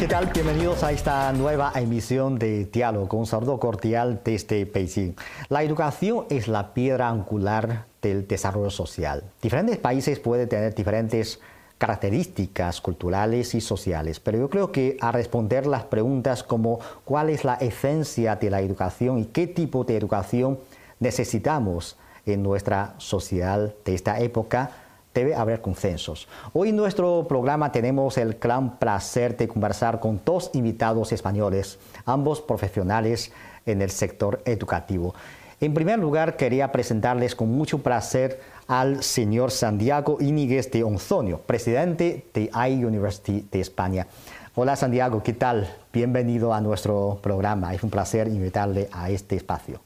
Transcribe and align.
¿qué 0.00 0.08
tal? 0.08 0.30
Bienvenidos 0.32 0.82
a 0.82 0.92
esta 0.92 1.30
nueva 1.34 1.72
emisión 1.74 2.38
de 2.38 2.64
Diálogo 2.64 3.06
con 3.06 3.26
saludo 3.26 3.60
cordial 3.60 4.22
desde 4.24 4.64
Beijing. 4.64 5.14
La 5.50 5.62
educación 5.62 6.24
es 6.30 6.48
la 6.48 6.72
piedra 6.72 7.10
angular 7.10 7.84
del 8.00 8.26
desarrollo 8.26 8.70
social. 8.70 9.22
Diferentes 9.42 9.76
países 9.76 10.18
pueden 10.18 10.48
tener 10.48 10.74
diferentes 10.74 11.38
características 11.76 12.80
culturales 12.80 13.54
y 13.54 13.60
sociales, 13.60 14.20
pero 14.20 14.38
yo 14.38 14.48
creo 14.48 14.72
que 14.72 14.96
a 15.02 15.12
responder 15.12 15.66
las 15.66 15.82
preguntas 15.82 16.44
como 16.44 16.80
cuál 17.04 17.28
es 17.28 17.44
la 17.44 17.56
esencia 17.56 18.36
de 18.36 18.48
la 18.48 18.62
educación 18.62 19.18
y 19.18 19.26
qué 19.26 19.48
tipo 19.48 19.84
de 19.84 19.98
educación 19.98 20.60
necesitamos 20.98 21.98
en 22.24 22.42
nuestra 22.42 22.94
sociedad 22.96 23.74
de 23.84 23.94
esta 23.94 24.18
época, 24.18 24.70
debe 25.14 25.34
haber 25.34 25.60
consensos. 25.60 26.28
Hoy 26.52 26.70
en 26.70 26.76
nuestro 26.76 27.26
programa 27.28 27.72
tenemos 27.72 28.18
el 28.18 28.34
gran 28.34 28.78
placer 28.78 29.36
de 29.36 29.48
conversar 29.48 30.00
con 30.00 30.20
dos 30.24 30.50
invitados 30.54 31.12
españoles, 31.12 31.78
ambos 32.04 32.40
profesionales 32.40 33.32
en 33.66 33.82
el 33.82 33.90
sector 33.90 34.40
educativo. 34.44 35.14
En 35.60 35.74
primer 35.74 35.98
lugar, 35.98 36.36
quería 36.36 36.72
presentarles 36.72 37.34
con 37.34 37.50
mucho 37.50 37.82
placer 37.82 38.40
al 38.66 39.02
señor 39.02 39.50
Santiago 39.50 40.16
Íñiguez 40.20 40.70
de 40.70 40.84
Onzonio, 40.84 41.40
presidente 41.40 42.24
de 42.32 42.50
iUniversity 42.54 43.46
de 43.50 43.60
España. 43.60 44.06
Hola 44.54 44.74
Santiago, 44.76 45.22
¿qué 45.22 45.32
tal? 45.32 45.68
Bienvenido 45.92 46.54
a 46.54 46.60
nuestro 46.60 47.18
programa. 47.22 47.74
Es 47.74 47.82
un 47.82 47.90
placer 47.90 48.28
invitarle 48.28 48.88
a 48.92 49.10
este 49.10 49.36
espacio. 49.36 49.80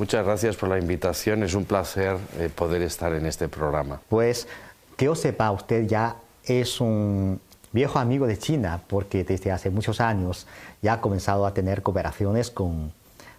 Muchas 0.00 0.24
gracias 0.24 0.56
por 0.56 0.70
la 0.70 0.78
invitación. 0.78 1.42
Es 1.42 1.52
un 1.52 1.66
placer 1.66 2.16
eh, 2.38 2.48
poder 2.48 2.80
estar 2.80 3.12
en 3.12 3.26
este 3.26 3.48
programa. 3.48 4.00
Pues 4.08 4.48
que 4.96 5.04
yo 5.04 5.14
sepa, 5.14 5.50
usted 5.50 5.86
ya 5.86 6.16
es 6.42 6.80
un 6.80 7.38
viejo 7.70 7.98
amigo 7.98 8.26
de 8.26 8.38
China 8.38 8.80
porque 8.86 9.24
desde 9.24 9.52
hace 9.52 9.68
muchos 9.68 10.00
años 10.00 10.46
ya 10.80 10.94
ha 10.94 11.00
comenzado 11.02 11.44
a 11.44 11.52
tener 11.52 11.82
cooperaciones 11.82 12.50
con 12.50 12.94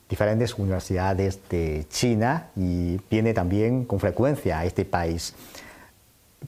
diferentes 0.07 0.53
universidades 0.53 1.39
de 1.49 1.87
China 1.89 2.51
y 2.55 3.01
viene 3.09 3.33
también 3.33 3.83
con 3.83 3.99
frecuencia 3.99 4.59
a 4.59 4.65
este 4.65 4.85
país. 4.85 5.33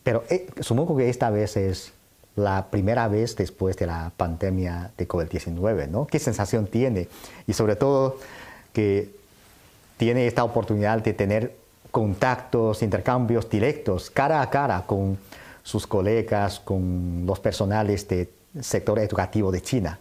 Pero 0.04 0.26
eh, 0.30 0.46
supongo 0.60 0.96
que 0.96 1.10
esta 1.10 1.32
vez 1.32 1.58
es 1.58 1.92
la 2.36 2.68
primera 2.70 3.08
vez 3.08 3.36
después 3.36 3.78
de 3.78 3.88
la 3.88 4.12
pandemia 4.16 4.92
de 4.96 5.08
COVID-19, 5.08 5.90
¿no? 5.90 6.06
¿Qué 6.06 6.20
sensación 6.20 6.68
tiene? 6.68 7.08
Y 7.48 7.54
sobre 7.54 7.76
todo 7.76 8.20
que 8.74 9.23
tiene 10.04 10.28
esta 10.28 10.44
oportunidad 10.44 11.02
de 11.02 11.14
tener 11.14 11.56
contactos, 11.90 12.84
intercambios 12.84 13.50
directos, 13.50 14.10
cara 14.10 14.42
a 14.42 14.50
cara 14.50 14.84
con 14.86 15.18
sus 15.64 15.88
colegas, 15.88 16.60
con 16.60 17.24
los 17.26 17.40
personales 17.40 18.06
del 18.10 18.28
sector 18.60 19.00
educativo 19.00 19.50
de 19.50 19.62
China. 19.62 19.98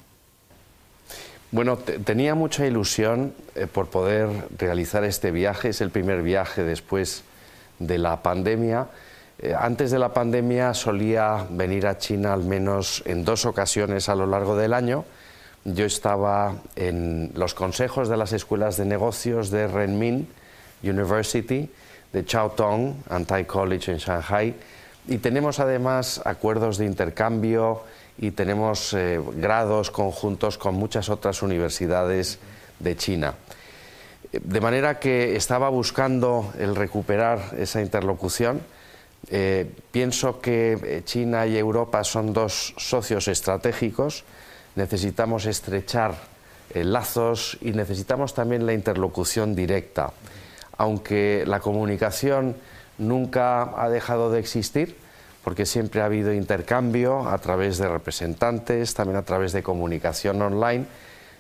Bueno, 1.53 1.77
tenía 1.77 2.35
mucha 2.35 2.67
ilusión 2.67 3.33
eh, 3.55 3.69
por 3.69 3.91
poder 3.91 4.29
realizar 4.59 5.05
este 5.05 5.31
viaje. 5.31 5.69
Es 5.69 5.81
el 5.81 5.91
primer 5.91 6.23
viaje 6.23 6.65
después 6.65 7.23
de 7.79 7.99
la 7.99 8.25
pandemia. 8.25 8.89
Eh, 9.39 9.55
antes 9.57 9.93
de 9.93 10.01
la 10.01 10.13
pandemia 10.13 10.75
solía 10.75 11.47
venir 11.49 11.87
a 11.87 11.97
China 11.99 12.33
al 12.33 12.43
menos 12.43 13.05
en 13.07 13.25
dos 13.25 13.47
ocasiones 13.47 14.09
a 14.09 14.17
lo 14.17 14.27
largo 14.27 14.57
del 14.57 14.75
año 14.75 15.05
yo 15.65 15.85
estaba 15.85 16.57
en 16.77 17.31
los 17.35 17.55
consejos 17.55 18.09
de 18.09 18.17
las 18.17 18.33
escuelas 18.33 18.77
de 18.77 18.85
negocios 18.85 19.51
de 19.51 19.69
Renmin 19.69 20.27
University, 20.83 21.71
de 22.13 22.23
Tong 22.23 22.95
Antai 23.09 23.45
College 23.45 23.93
en 23.93 23.99
Shanghai, 23.99 24.55
y 25.09 25.19
tenemos 25.19 25.61
además 25.61 26.21
acuerdos 26.25 26.79
de 26.79 26.87
intercambio 26.87 27.83
y 28.19 28.33
tenemos 28.33 28.93
eh, 28.95 29.21
grados 29.37 29.91
conjuntos 29.91 30.59
con 30.59 30.75
muchas 30.75 31.09
otras 31.09 31.43
universidades 31.43 32.39
de 32.79 32.97
China. 32.97 33.35
De 34.33 34.61
manera 34.61 34.99
que 34.99 35.37
estaba 35.37 35.69
buscando 35.69 36.53
el 36.59 36.75
recuperar 36.75 37.55
esa 37.59 37.83
interlocución. 37.83 38.61
Eh, 39.31 39.71
pienso 39.93 40.41
que 40.41 40.73
eh, 40.83 41.03
China 41.05 41.47
y 41.47 41.57
Europa 41.57 42.03
son 42.03 42.33
dos 42.33 42.75
socios 42.77 43.29
estratégicos 43.29 44.25
necesitamos 44.77 45.47
estrechar 45.47 46.15
eh, 46.71 46.85
lazos 46.85 47.59
y 47.61 47.73
necesitamos 47.73 48.35
también 48.35 48.67
la 48.67 48.73
interlocución 48.73 49.55
directa. 49.55 50.13
Aunque 50.79 51.45
la 51.47 51.61
comunicación 51.61 52.57
nunca 52.99 53.83
ha 53.83 53.89
dejado 53.89 54.31
de 54.31 54.41
existir, 54.41 54.97
porque 55.45 55.67
siempre 55.67 56.01
ha 56.01 56.07
habido 56.07 56.33
intercambio 56.33 57.29
a 57.29 57.39
través 57.39 57.79
de 57.79 57.89
representantes, 57.89 58.95
también 58.95 59.17
a 59.17 59.25
través 59.25 59.53
de 59.53 59.63
comunicación 59.63 60.41
online. 60.41 60.87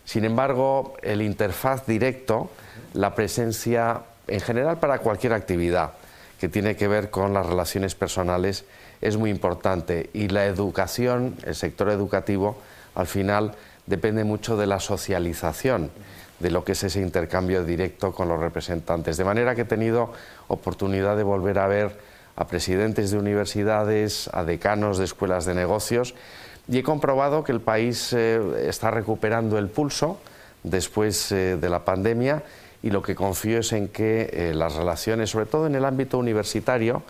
Sin 0.05 0.25
embargo, 0.25 0.95
el 1.03 1.23
interfaz 1.23 1.87
directo, 1.87 2.51
la 2.95 3.15
presencia 3.15 4.03
en 4.27 4.41
general 4.41 4.79
para 4.79 4.99
cualquier 4.99 5.33
actividad 5.33 5.93
que 6.41 6.49
tiene 6.49 6.75
que 6.77 6.89
ver 6.89 7.11
con 7.11 7.33
las 7.33 7.47
relaciones 7.47 7.95
personales 7.95 8.65
es 9.01 9.17
muy 9.17 9.31
importante 9.31 10.11
y 10.13 10.29
la 10.29 10.47
educación, 10.47 11.37
el 11.45 11.55
sector 11.55 11.89
educativo, 11.91 12.57
al 12.95 13.07
final 13.07 13.53
depende 13.87 14.25
mucho 14.25 14.57
de 14.57 14.67
la 14.67 14.81
socialización, 14.81 15.91
de 16.39 16.51
lo 16.51 16.65
que 16.65 16.73
es 16.73 16.83
ese 16.83 17.01
intercambio 17.01 17.65
directo 17.65 18.13
con 18.13 18.29
los 18.29 18.41
representantes. 18.41 19.17
De 19.17 19.25
manera 19.25 19.55
que 19.55 19.63
he 19.63 19.67
tenido 19.67 20.13
oportunidad 20.49 21.17
de 21.17 21.23
volver 21.23 21.59
a 21.59 21.67
ver 21.67 21.99
a 22.37 22.47
presidentes 22.47 23.11
de 23.11 23.19
universidades, 23.19 24.29
a 24.33 24.45
decanos 24.45 24.99
de 24.99 25.05
escuelas 25.05 25.45
de 25.45 25.55
negocios, 25.55 26.15
y 26.69 26.79
he 26.79 26.83
comprobado 26.83 27.45
que 27.45 27.53
el 27.53 27.61
país 27.61 28.13
eh, 28.13 28.41
está 28.69 28.91
recuperando 28.91 29.59
el 29.59 29.69
pulso 29.69 30.21
después 30.63 31.33
eh, 31.33 31.57
de 31.57 31.69
la 31.69 31.85
pandemia 31.85 32.43
y 32.83 32.91
lo 32.91 33.03
que 33.03 33.15
confío 33.15 33.59
es 33.59 33.73
en 33.73 33.89
que 33.89 34.31
eh, 34.33 34.55
las 34.55 34.75
relaciones, 34.75 35.31
sobre 35.31 35.47
todo 35.47 35.67
en 35.67 35.75
el 35.75 35.85
ámbito 35.85 36.19
universitario, 36.19 37.03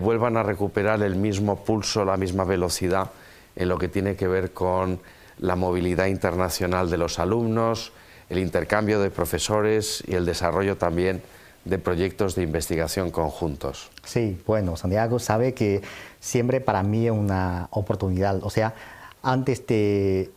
vuelvan 0.00 0.36
a 0.36 0.44
recuperar 0.44 1.02
el 1.02 1.16
mismo 1.16 1.64
pulso, 1.64 2.04
la 2.04 2.16
misma 2.16 2.44
velocidad 2.44 3.10
en 3.56 3.68
lo 3.68 3.78
que 3.78 3.88
tiene 3.88 4.16
que 4.16 4.28
ver 4.28 4.52
con 4.52 5.00
la 5.38 5.56
movilidad 5.56 6.06
internacional 6.06 6.90
de 6.90 6.98
los 6.98 7.18
alumnos, 7.18 7.92
el 8.28 8.38
intercambio 8.38 9.00
de 9.00 9.10
profesores 9.10 10.02
y 10.06 10.14
el 10.14 10.24
desarrollo 10.24 10.76
también 10.76 11.22
de 11.64 11.78
proyectos 11.78 12.34
de 12.34 12.42
investigación 12.42 13.10
conjuntos. 13.10 13.90
Sí, 14.04 14.40
bueno, 14.46 14.76
Santiago 14.76 15.18
sabe 15.18 15.54
que 15.54 15.82
siempre 16.20 16.60
para 16.60 16.82
mí 16.82 17.06
es 17.06 17.12
una 17.12 17.68
oportunidad. 17.70 18.42
O 18.42 18.50
sea, 18.50 18.74
antes 19.22 19.66
de 19.66 20.30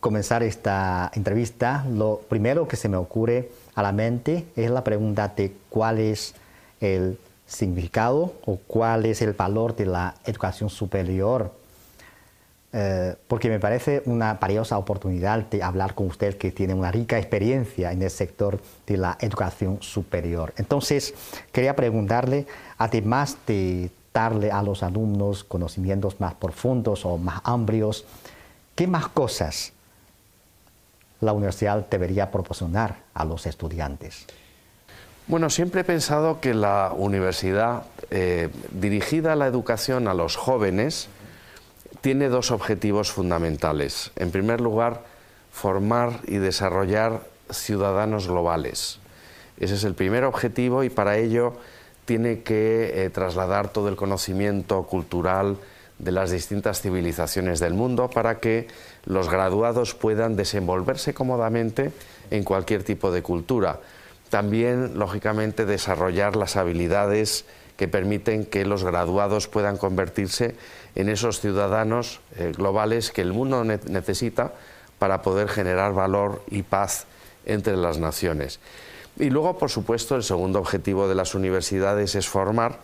comenzar 0.00 0.42
esta 0.42 1.10
entrevista, 1.14 1.84
lo 1.90 2.20
primero 2.28 2.66
que 2.66 2.76
se 2.76 2.88
me 2.88 2.96
ocurre 2.96 3.50
a 3.74 3.82
la 3.82 3.92
mente 3.92 4.46
es 4.56 4.70
la 4.70 4.84
pregunta 4.84 5.32
de 5.36 5.52
cuál 5.68 5.98
es 5.98 6.34
el 6.80 7.18
significado 7.46 8.34
o 8.44 8.56
cuál 8.66 9.06
es 9.06 9.22
el 9.22 9.32
valor 9.32 9.76
de 9.76 9.86
la 9.86 10.14
educación 10.24 10.70
superior 10.70 11.52
eh, 12.76 13.14
porque 13.28 13.48
me 13.48 13.60
parece 13.60 14.02
una 14.04 14.34
valiosa 14.34 14.76
oportunidad 14.78 15.46
de 15.46 15.62
hablar 15.62 15.94
con 15.94 16.08
usted 16.08 16.36
que 16.36 16.50
tiene 16.50 16.74
una 16.74 16.90
rica 16.90 17.16
experiencia 17.16 17.92
en 17.92 18.02
el 18.02 18.10
sector 18.10 18.60
de 18.84 18.96
la 18.96 19.16
educación 19.20 19.78
superior. 19.80 20.52
Entonces, 20.56 21.14
quería 21.52 21.76
preguntarle, 21.76 22.48
además 22.76 23.36
de 23.46 23.92
darle 24.12 24.50
a 24.50 24.60
los 24.64 24.82
alumnos 24.82 25.44
conocimientos 25.44 26.18
más 26.18 26.34
profundos 26.34 27.06
o 27.06 27.16
más 27.16 27.42
amplios, 27.44 28.06
¿qué 28.74 28.88
más 28.88 29.06
cosas 29.06 29.72
la 31.20 31.32
universidad 31.32 31.86
debería 31.88 32.32
proporcionar 32.32 33.04
a 33.14 33.24
los 33.24 33.46
estudiantes? 33.46 34.26
Bueno, 35.28 35.48
siempre 35.48 35.82
he 35.82 35.84
pensado 35.84 36.40
que 36.40 36.54
la 36.54 36.92
universidad 36.92 37.84
eh, 38.10 38.48
dirigida 38.72 39.34
a 39.34 39.36
la 39.36 39.46
educación 39.46 40.08
a 40.08 40.14
los 40.14 40.34
jóvenes 40.34 41.08
tiene 42.04 42.28
dos 42.28 42.50
objetivos 42.50 43.10
fundamentales. 43.12 44.10
En 44.16 44.30
primer 44.30 44.60
lugar, 44.60 45.04
formar 45.50 46.20
y 46.26 46.36
desarrollar 46.36 47.22
ciudadanos 47.48 48.28
globales. 48.28 48.98
Ese 49.58 49.76
es 49.76 49.84
el 49.84 49.94
primer 49.94 50.24
objetivo 50.24 50.84
y 50.84 50.90
para 50.90 51.16
ello 51.16 51.54
tiene 52.04 52.42
que 52.42 53.06
eh, 53.06 53.08
trasladar 53.08 53.70
todo 53.70 53.88
el 53.88 53.96
conocimiento 53.96 54.82
cultural 54.82 55.56
de 55.98 56.12
las 56.12 56.30
distintas 56.30 56.82
civilizaciones 56.82 57.58
del 57.58 57.72
mundo 57.72 58.10
para 58.10 58.38
que 58.38 58.68
los 59.06 59.30
graduados 59.30 59.94
puedan 59.94 60.36
desenvolverse 60.36 61.14
cómodamente 61.14 61.90
en 62.30 62.44
cualquier 62.44 62.84
tipo 62.84 63.12
de 63.12 63.22
cultura. 63.22 63.80
También, 64.28 64.98
lógicamente, 64.98 65.64
desarrollar 65.64 66.36
las 66.36 66.56
habilidades 66.56 67.46
que 67.76 67.88
permiten 67.88 68.44
que 68.46 68.64
los 68.64 68.84
graduados 68.84 69.48
puedan 69.48 69.76
convertirse 69.76 70.54
en 70.94 71.08
esos 71.08 71.40
ciudadanos 71.40 72.20
eh, 72.36 72.52
globales 72.56 73.10
que 73.10 73.22
el 73.22 73.32
mundo 73.32 73.64
necesita 73.64 74.52
para 74.98 75.22
poder 75.22 75.48
generar 75.48 75.92
valor 75.92 76.42
y 76.50 76.62
paz 76.62 77.06
entre 77.46 77.76
las 77.76 77.98
naciones. 77.98 78.60
Y 79.18 79.30
luego, 79.30 79.58
por 79.58 79.70
supuesto, 79.70 80.16
el 80.16 80.22
segundo 80.22 80.58
objetivo 80.58 81.08
de 81.08 81.14
las 81.14 81.34
universidades 81.34 82.14
es 82.14 82.28
formar 82.28 82.80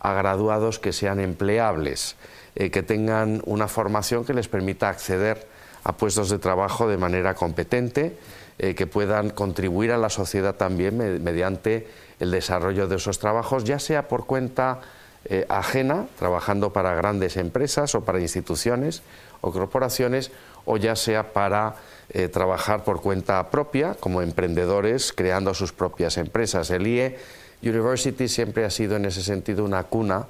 a 0.00 0.12
graduados 0.12 0.78
que 0.78 0.92
sean 0.92 1.20
empleables. 1.20 2.16
eh, 2.56 2.70
que 2.70 2.82
tengan 2.82 3.42
una 3.46 3.66
formación 3.66 4.24
que 4.24 4.32
les 4.32 4.46
permita 4.46 4.88
acceder 4.88 5.46
a 5.82 5.96
puestos 5.96 6.30
de 6.30 6.38
trabajo 6.38 6.86
de 6.88 6.96
manera 6.96 7.34
competente, 7.34 8.16
eh, 8.58 8.74
que 8.74 8.86
puedan 8.86 9.30
contribuir 9.30 9.90
a 9.90 9.98
la 9.98 10.08
sociedad 10.08 10.54
también 10.54 11.22
mediante 11.22 11.88
el 12.24 12.30
desarrollo 12.30 12.88
de 12.88 12.96
esos 12.96 13.18
trabajos, 13.18 13.64
ya 13.64 13.78
sea 13.78 14.08
por 14.08 14.26
cuenta 14.26 14.80
eh, 15.26 15.46
ajena, 15.48 16.06
trabajando 16.18 16.72
para 16.72 16.94
grandes 16.94 17.36
empresas 17.36 17.94
o 17.94 18.04
para 18.04 18.20
instituciones 18.20 19.02
o 19.40 19.52
corporaciones, 19.52 20.32
o 20.64 20.76
ya 20.76 20.96
sea 20.96 21.32
para 21.32 21.76
eh, 22.10 22.28
trabajar 22.28 22.84
por 22.84 23.00
cuenta 23.00 23.50
propia, 23.50 23.94
como 23.94 24.22
emprendedores, 24.22 25.12
creando 25.12 25.54
sus 25.54 25.72
propias 25.72 26.16
empresas. 26.16 26.70
El 26.70 26.86
IE 26.86 27.18
University 27.62 28.28
siempre 28.28 28.64
ha 28.64 28.70
sido 28.70 28.96
en 28.96 29.04
ese 29.04 29.22
sentido 29.22 29.64
una 29.64 29.84
cuna 29.84 30.26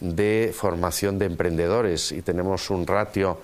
de 0.00 0.54
formación 0.54 1.18
de 1.18 1.26
emprendedores 1.26 2.12
y 2.12 2.22
tenemos 2.22 2.70
un 2.70 2.86
ratio 2.86 3.38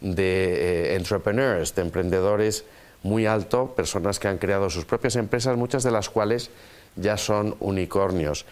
de 0.00 0.94
entrepreneurs, 0.94 1.74
de 1.74 1.82
emprendedores, 1.82 2.64
muy 3.02 3.26
alto, 3.26 3.74
personas 3.76 4.18
que 4.18 4.28
han 4.28 4.38
creado 4.38 4.70
sus 4.70 4.84
propias 4.84 5.16
empresas, 5.16 5.56
muchas 5.56 5.82
de 5.82 5.90
las 5.90 6.08
cuales 6.10 6.50
ya 7.00 7.16
son 7.16 7.56
unicornios. 7.60 8.46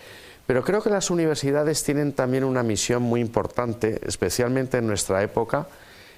Pero 0.47 0.63
creo 0.63 0.83
que 0.83 0.91
las 0.91 1.11
universidades 1.11 1.83
tienen 1.83 2.13
también 2.13 2.45
una 2.45 2.63
misión 2.63 3.03
muy 3.03 3.21
importante, 3.21 4.01
especialmente 4.07 4.79
en 4.79 4.87
nuestra 4.87 5.23
época, 5.23 5.67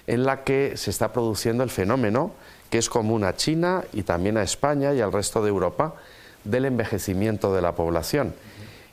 en 0.05 0.23
la 0.23 0.43
que 0.43 0.77
se 0.77 0.91
está 0.91 1.11
produciendo 1.11 1.63
el 1.63 1.69
fenómeno 1.69 2.31
que 2.69 2.77
es 2.77 2.89
común 2.89 3.23
a 3.23 3.35
China 3.35 3.83
y 3.93 4.03
también 4.03 4.37
a 4.37 4.43
España 4.43 4.93
y 4.93 5.01
al 5.01 5.11
resto 5.11 5.41
de 5.41 5.49
Europa 5.49 5.95
del 6.43 6.65
envejecimiento 6.65 7.53
de 7.53 7.61
la 7.61 7.73
población. 7.73 8.33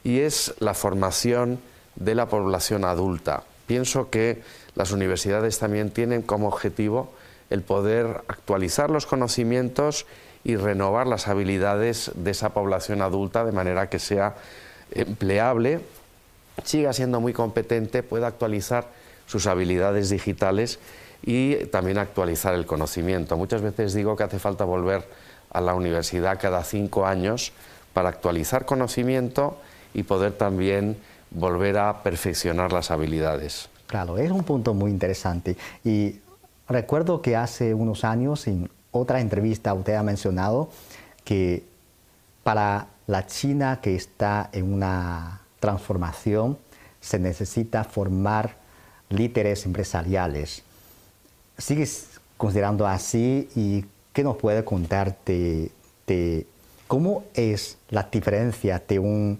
Y 0.02 0.20
es 0.20 0.54
la 0.58 0.74
formación 0.74 1.60
de 1.96 2.14
la 2.14 2.26
población 2.26 2.84
adulta. 2.84 3.44
Pienso 3.66 4.10
que 4.10 4.42
las 4.74 4.92
universidades 4.92 5.58
también 5.58 5.90
tienen 5.90 6.22
como 6.22 6.48
objetivo 6.48 7.12
el 7.50 7.62
poder 7.62 8.22
actualizar 8.28 8.90
los 8.90 9.06
conocimientos 9.06 10.06
y 10.46 10.54
renovar 10.54 11.08
las 11.08 11.26
habilidades 11.26 12.12
de 12.14 12.30
esa 12.30 12.50
población 12.50 13.02
adulta 13.02 13.44
de 13.44 13.50
manera 13.50 13.90
que 13.90 13.98
sea 13.98 14.36
empleable, 14.92 15.80
siga 16.62 16.92
siendo 16.92 17.20
muy 17.20 17.32
competente, 17.32 18.04
pueda 18.04 18.28
actualizar 18.28 18.86
sus 19.26 19.48
habilidades 19.48 20.08
digitales 20.08 20.78
y 21.24 21.56
también 21.72 21.98
actualizar 21.98 22.54
el 22.54 22.64
conocimiento. 22.64 23.36
Muchas 23.36 23.60
veces 23.60 23.92
digo 23.92 24.14
que 24.14 24.22
hace 24.22 24.38
falta 24.38 24.64
volver 24.64 25.08
a 25.50 25.60
la 25.60 25.74
universidad 25.74 26.38
cada 26.40 26.62
cinco 26.62 27.06
años 27.06 27.50
para 27.92 28.10
actualizar 28.10 28.66
conocimiento 28.66 29.58
y 29.94 30.04
poder 30.04 30.34
también 30.34 30.96
volver 31.32 31.76
a 31.76 32.04
perfeccionar 32.04 32.72
las 32.72 32.92
habilidades. 32.92 33.68
Claro, 33.88 34.16
es 34.16 34.30
un 34.30 34.44
punto 34.44 34.74
muy 34.74 34.92
interesante. 34.92 35.56
Y 35.84 36.20
Recuerdo 36.68 37.22
que 37.22 37.36
hace 37.36 37.74
unos 37.74 38.04
años 38.04 38.48
otra 38.96 39.20
entrevista 39.20 39.74
usted 39.74 39.94
ha 39.94 40.02
mencionado 40.02 40.70
que 41.24 41.64
para 42.42 42.88
la 43.06 43.26
China 43.26 43.80
que 43.82 43.94
está 43.94 44.50
en 44.52 44.72
una 44.72 45.40
transformación 45.60 46.58
se 47.00 47.18
necesita 47.18 47.84
formar 47.84 48.56
líderes 49.08 49.64
empresariales. 49.66 50.62
¿Sigues 51.58 52.20
considerando 52.36 52.86
así 52.86 53.48
y 53.54 53.84
qué 54.12 54.22
nos 54.24 54.36
puede 54.36 54.64
contar 54.64 55.16
de, 55.24 55.70
de 56.06 56.46
cómo 56.86 57.24
es 57.34 57.78
la 57.90 58.04
diferencia 58.04 58.82
de 58.86 58.98
un 58.98 59.38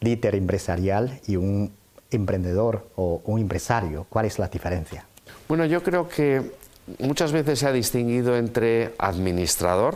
líder 0.00 0.34
empresarial 0.34 1.20
y 1.26 1.36
un 1.36 1.72
emprendedor 2.10 2.88
o 2.96 3.22
un 3.24 3.40
empresario? 3.40 4.06
¿Cuál 4.08 4.26
es 4.26 4.38
la 4.38 4.48
diferencia? 4.48 5.06
Bueno, 5.48 5.64
yo 5.64 5.82
creo 5.82 6.08
que 6.08 6.52
muchas 6.98 7.32
veces 7.32 7.58
se 7.58 7.66
ha 7.66 7.72
distinguido 7.72 8.36
entre 8.36 8.94
administrador 8.98 9.94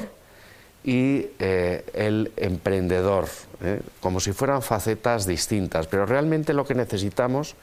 y 0.85 1.27
eh, 1.39 1.85
el 1.93 2.33
emprendedor, 2.37 3.27
¿eh? 3.63 3.81
como 4.01 4.21
si 4.21 4.33
fueran 4.33 4.63
facetas 4.63 5.27
distintas, 5.27 5.87
pero 5.87 6.07
realmente 6.07 6.55
lo 6.55 6.65
que 6.65 6.75
necesitamos 6.75 7.55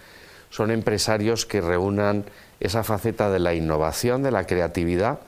son 0.49 0.71
empresarios 0.71 1.45
que 1.45 1.61
reúnan 1.61 2.25
esa 2.59 2.83
faceta 2.83 3.29
de 3.29 3.39
la 3.39 3.53
innovación, 3.53 4.23
de 4.23 4.31
la 4.31 4.45
creatividad, 4.45 5.19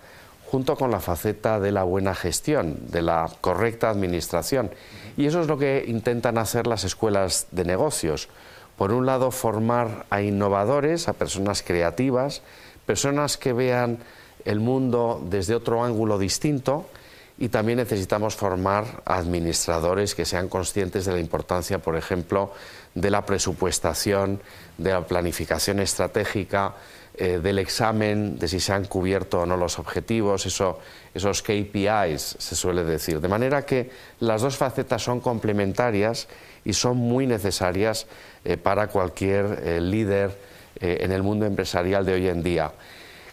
junto 0.50 0.75
con 0.75 0.90
la 0.92 1.00
faceta 1.00 1.60
de 1.60 1.72
la 1.72 1.84
buena 1.84 2.16
gestión, 2.16 2.78
de 2.90 3.02
la 3.02 3.30
correcta 3.42 3.90
administración. 3.90 4.72
Y 5.16 5.28
eso 5.28 5.42
es 5.42 5.48
lo 5.48 5.60
que 5.60 5.86
intentan 5.88 6.38
hacer 6.38 6.66
las 6.66 6.84
escuelas 6.84 7.48
de 7.52 7.66
negocios. 7.66 8.30
Por 8.78 8.92
un 8.92 9.06
lado, 9.06 9.30
formar 9.30 10.06
a 10.10 10.22
innovadores, 10.22 11.07
a 11.07 11.13
personas 11.13 11.62
creativas, 11.62 12.42
personas 12.89 13.38
que 13.38 13.53
vean 13.53 14.00
el 14.45 14.59
mundo 14.59 15.21
desde 15.30 15.53
otro 15.53 15.83
ángulo 15.83 16.18
distinto 16.18 16.89
y 17.38 17.50
también 17.50 17.77
necesitamos 17.77 18.36
formar 18.36 19.03
administradores 19.06 20.15
que 20.15 20.25
sean 20.25 20.50
conscientes 20.50 21.06
de 21.06 21.12
la 21.12 21.19
importancia, 21.19 21.77
por 21.77 21.95
ejemplo, 21.95 22.51
de 22.95 23.12
la 23.12 23.24
presupuestación, 23.27 24.41
de 24.80 24.91
la 24.91 25.06
planificación 25.06 25.80
estratégica, 25.80 26.74
eh, 27.13 27.38
del 27.38 27.59
examen 27.59 28.39
de 28.39 28.47
si 28.47 28.59
se 28.59 28.74
han 28.74 28.86
cubierto 28.86 29.42
o 29.42 29.45
no 29.45 29.56
los 29.56 29.77
objetivos, 29.77 30.47
eso, 30.47 30.80
esos 31.13 31.44
KPIs 31.44 32.38
se 32.39 32.56
suele 32.56 32.83
decir. 32.85 33.21
De 33.21 33.27
manera 33.27 33.68
que 33.68 33.92
las 34.19 34.42
dos 34.42 34.57
facetas 34.57 35.03
son 35.03 35.19
complementarias 35.19 36.27
y 36.65 36.74
son 36.74 36.97
muy 36.97 37.27
necesarias 37.27 38.07
eh, 38.44 38.57
para 38.57 38.88
cualquier 38.88 39.62
eh, 39.63 39.80
líder 39.80 40.50
eh, 40.81 41.00
en 41.02 41.12
el 41.12 41.24
mundo 41.24 41.46
empresarial 41.46 42.06
de 42.06 42.14
hoy 42.14 42.28
en 42.28 42.44
día. 42.44 42.72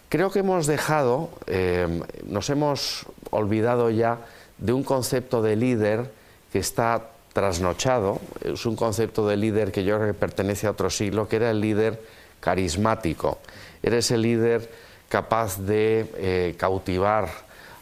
Creo 0.09 0.31
que 0.31 0.39
hemos 0.39 0.67
dejado, 0.67 1.29
eh, 1.47 2.01
nos 2.25 2.49
hemos 2.49 3.05
olvidado 3.29 3.89
ya 3.89 4.19
de 4.57 4.73
un 4.73 4.83
concepto 4.83 5.41
de 5.41 5.55
líder 5.55 6.11
que 6.51 6.59
está 6.59 7.09
trasnochado, 7.33 8.19
es 8.41 8.65
un 8.65 8.75
concepto 8.75 9.27
de 9.27 9.37
líder 9.37 9.71
que 9.71 9.83
yo 9.83 9.97
creo 9.97 10.07
que 10.07 10.13
pertenece 10.13 10.65
a 10.65 10.71
otro 10.71 10.89
siglo, 10.89 11.27
que 11.27 11.35
era 11.35 11.51
el 11.51 11.61
líder 11.61 12.01
carismático, 12.39 13.39
era 13.83 13.97
ese 13.97 14.17
líder 14.17 14.69
capaz 15.09 15.59
de 15.59 16.09
eh, 16.15 16.55
cautivar 16.57 17.29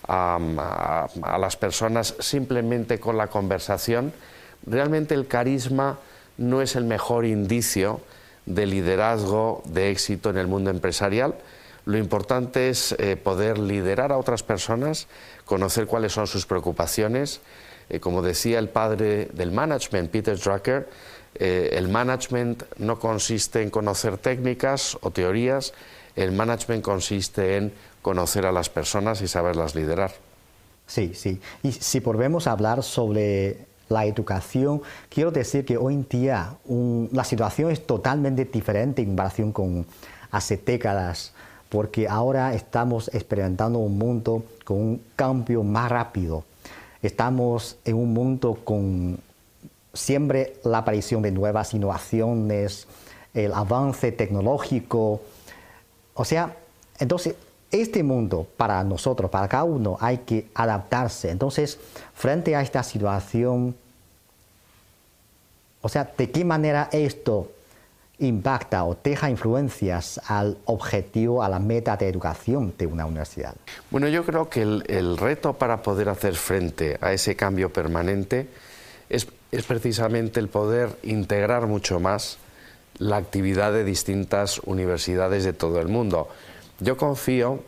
a, 0.08 1.08
las 1.40 1.56
personas 1.58 2.16
simplemente 2.20 3.00
con 3.00 3.18
la 3.18 3.28
conversación. 3.28 4.14
Realmente 4.66 5.16
el 5.16 5.28
carisma 5.28 6.00
no 6.38 6.62
es 6.62 6.76
el 6.76 6.84
mejor 6.84 7.26
indicio 7.26 8.02
de 8.46 8.66
liderazgo, 8.66 9.62
de 9.66 9.92
éxito 9.92 10.30
en 10.30 10.38
el 10.38 10.48
mundo 10.48 10.70
empresarial. 10.70 11.36
Lo 11.86 11.98
importante 11.98 12.70
es 12.70 12.96
eh, 12.98 13.16
poder 13.16 13.60
liderar 13.60 14.12
a 14.12 14.18
otras 14.18 14.44
personas, 14.44 15.08
conocer 15.46 15.86
cuáles 15.86 16.14
son 16.14 16.28
sus 16.28 16.46
preocupaciones. 16.46 17.42
Eh, 17.90 18.00
como 18.00 18.22
decía 18.22 18.58
el 18.60 18.70
padre 18.70 19.30
del 19.34 19.52
management, 19.52 20.10
Peter 20.10 20.38
Drucker, 20.38 20.90
eh, 21.36 21.70
el 21.74 21.90
management 21.90 22.64
no 22.78 23.00
consiste 23.00 23.62
en 23.62 23.70
conocer 23.70 24.18
técnicas 24.18 24.98
o 25.02 25.12
teorías, 25.12 25.74
el 26.16 26.32
management 26.32 26.84
consiste 26.84 27.58
en 27.58 27.74
conocer 28.02 28.46
a 28.46 28.52
las 28.52 28.70
personas 28.70 29.22
y 29.22 29.28
saberlas 29.28 29.76
liderar. 29.76 30.14
Sí, 30.88 31.14
sí. 31.14 31.40
Y 31.62 31.72
si 31.72 32.00
volvemos 32.00 32.48
a 32.48 32.52
hablar 32.52 32.84
sobre 32.84 33.66
la 33.90 34.06
educación, 34.06 34.82
quiero 35.10 35.32
decir 35.32 35.66
que 35.66 35.78
hoy 35.78 35.94
en 35.94 36.08
día 36.10 36.56
la 37.12 37.24
situación 37.24 37.72
es 37.72 37.86
totalmente 37.86 38.46
diferente 38.46 39.02
en 39.02 39.10
comparación 39.10 39.52
con 39.52 39.86
hace 40.32 40.58
décadas, 40.58 41.34
porque 41.70 42.08
ahora 42.08 42.54
estamos 42.54 43.10
experimentando 43.14 43.80
un 43.80 43.98
mundo 43.98 44.44
con 44.64 44.78
un 44.78 45.02
cambio 45.16 45.64
más 45.64 45.90
rápido. 45.90 46.44
Estamos 47.02 47.78
en 47.86 47.96
un 47.96 48.14
mundo 48.14 48.58
con 48.64 49.20
siempre 49.94 50.58
la 50.64 50.80
aparición 50.80 51.22
de 51.22 51.32
nuevas 51.32 51.74
innovaciones, 51.74 52.88
el 53.34 53.54
avance 53.54 54.12
tecnológico. 54.12 55.22
O 56.14 56.26
sea, 56.26 56.56
entonces 57.00 57.36
este 57.82 58.04
mundo 58.04 58.48
para 58.58 58.84
nosotros, 58.84 59.30
para 59.30 59.48
cada 59.48 59.64
uno, 59.64 59.98
hay 60.00 60.20
que 60.20 60.48
adaptarse. 60.54 61.30
Entonces, 61.30 61.80
frente 62.14 62.56
a 62.56 62.62
esta 62.62 62.84
situación, 62.84 63.76
o 65.82 65.90
sea, 65.90 66.12
¿de 66.18 66.32
qué 66.32 66.44
manera 66.44 66.90
esto 66.92 67.52
impacta 68.20 68.86
o 68.86 68.98
deja 69.04 69.30
influencias 69.30 70.22
al 70.28 70.58
objetivo, 70.66 71.44
a 71.44 71.50
la 71.50 71.60
meta 71.60 71.98
de 71.98 72.08
educación 72.08 72.74
de 72.78 72.88
una 72.88 73.06
universidad? 73.06 73.56
Bueno, 73.92 74.08
yo 74.08 74.26
creo 74.26 74.50
que 74.50 74.62
el, 74.62 75.18
reto 75.18 75.54
para 75.54 75.82
poder 75.82 76.10
hacer 76.10 76.36
frente 76.36 76.98
a 77.02 77.14
ese 77.14 77.36
cambio 77.36 77.72
permanente 77.72 78.48
es, 79.10 79.28
precisamente 79.68 80.40
el 80.40 80.48
poder 80.48 80.90
integrar 81.04 81.68
mucho 81.68 82.00
más 82.00 82.38
la 82.98 83.18
actividad 83.18 83.74
de 83.74 83.84
distintas 83.84 84.60
universidades 84.60 85.44
de 85.44 85.54
todo 85.54 85.80
el 85.82 85.88
mundo. 85.88 86.30
Yo 86.80 86.98
confío 86.98 87.64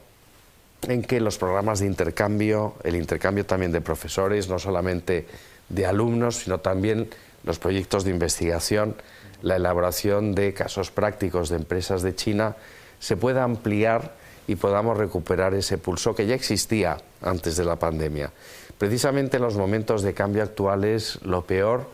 en 0.88 1.02
que 1.02 1.20
los 1.20 1.38
programas 1.38 1.80
de 1.80 1.88
intercambio, 1.88 2.76
el 2.84 2.96
intercambio 2.96 3.46
también 3.46 3.72
de 3.72 3.82
profesores, 3.82 4.50
no 4.50 4.60
solamente 4.60 5.28
de 5.70 5.86
alumnos, 5.86 6.38
sino 6.44 6.60
también 6.60 7.10
los 7.44 7.60
proyectos 7.60 8.04
de 8.04 8.12
investigación, 8.12 8.96
la 9.42 9.56
elaboración 9.56 10.36
de 10.36 10.54
casos 10.54 10.92
prácticos 10.92 11.50
de 11.50 11.58
empresas 11.58 12.02
de 12.02 12.16
China 12.16 12.56
se 13.00 13.18
pueda 13.18 13.44
ampliar 13.44 14.16
y 14.48 14.56
podamos 14.56 14.98
recuperar 14.98 15.54
ese 15.54 15.78
pulso 15.78 16.16
que 16.16 16.26
ya 16.26 16.36
existía 16.36 16.98
antes 17.22 17.58
de 17.58 17.66
la 17.66 17.78
pandemia. 17.78 18.32
Precisamente 18.78 19.38
en 19.38 19.44
los 19.44 19.56
momentos 19.56 20.02
de 20.02 20.14
cambio 20.14 20.44
actuales, 20.44 21.20
lo 21.24 21.46
peor 21.46 21.88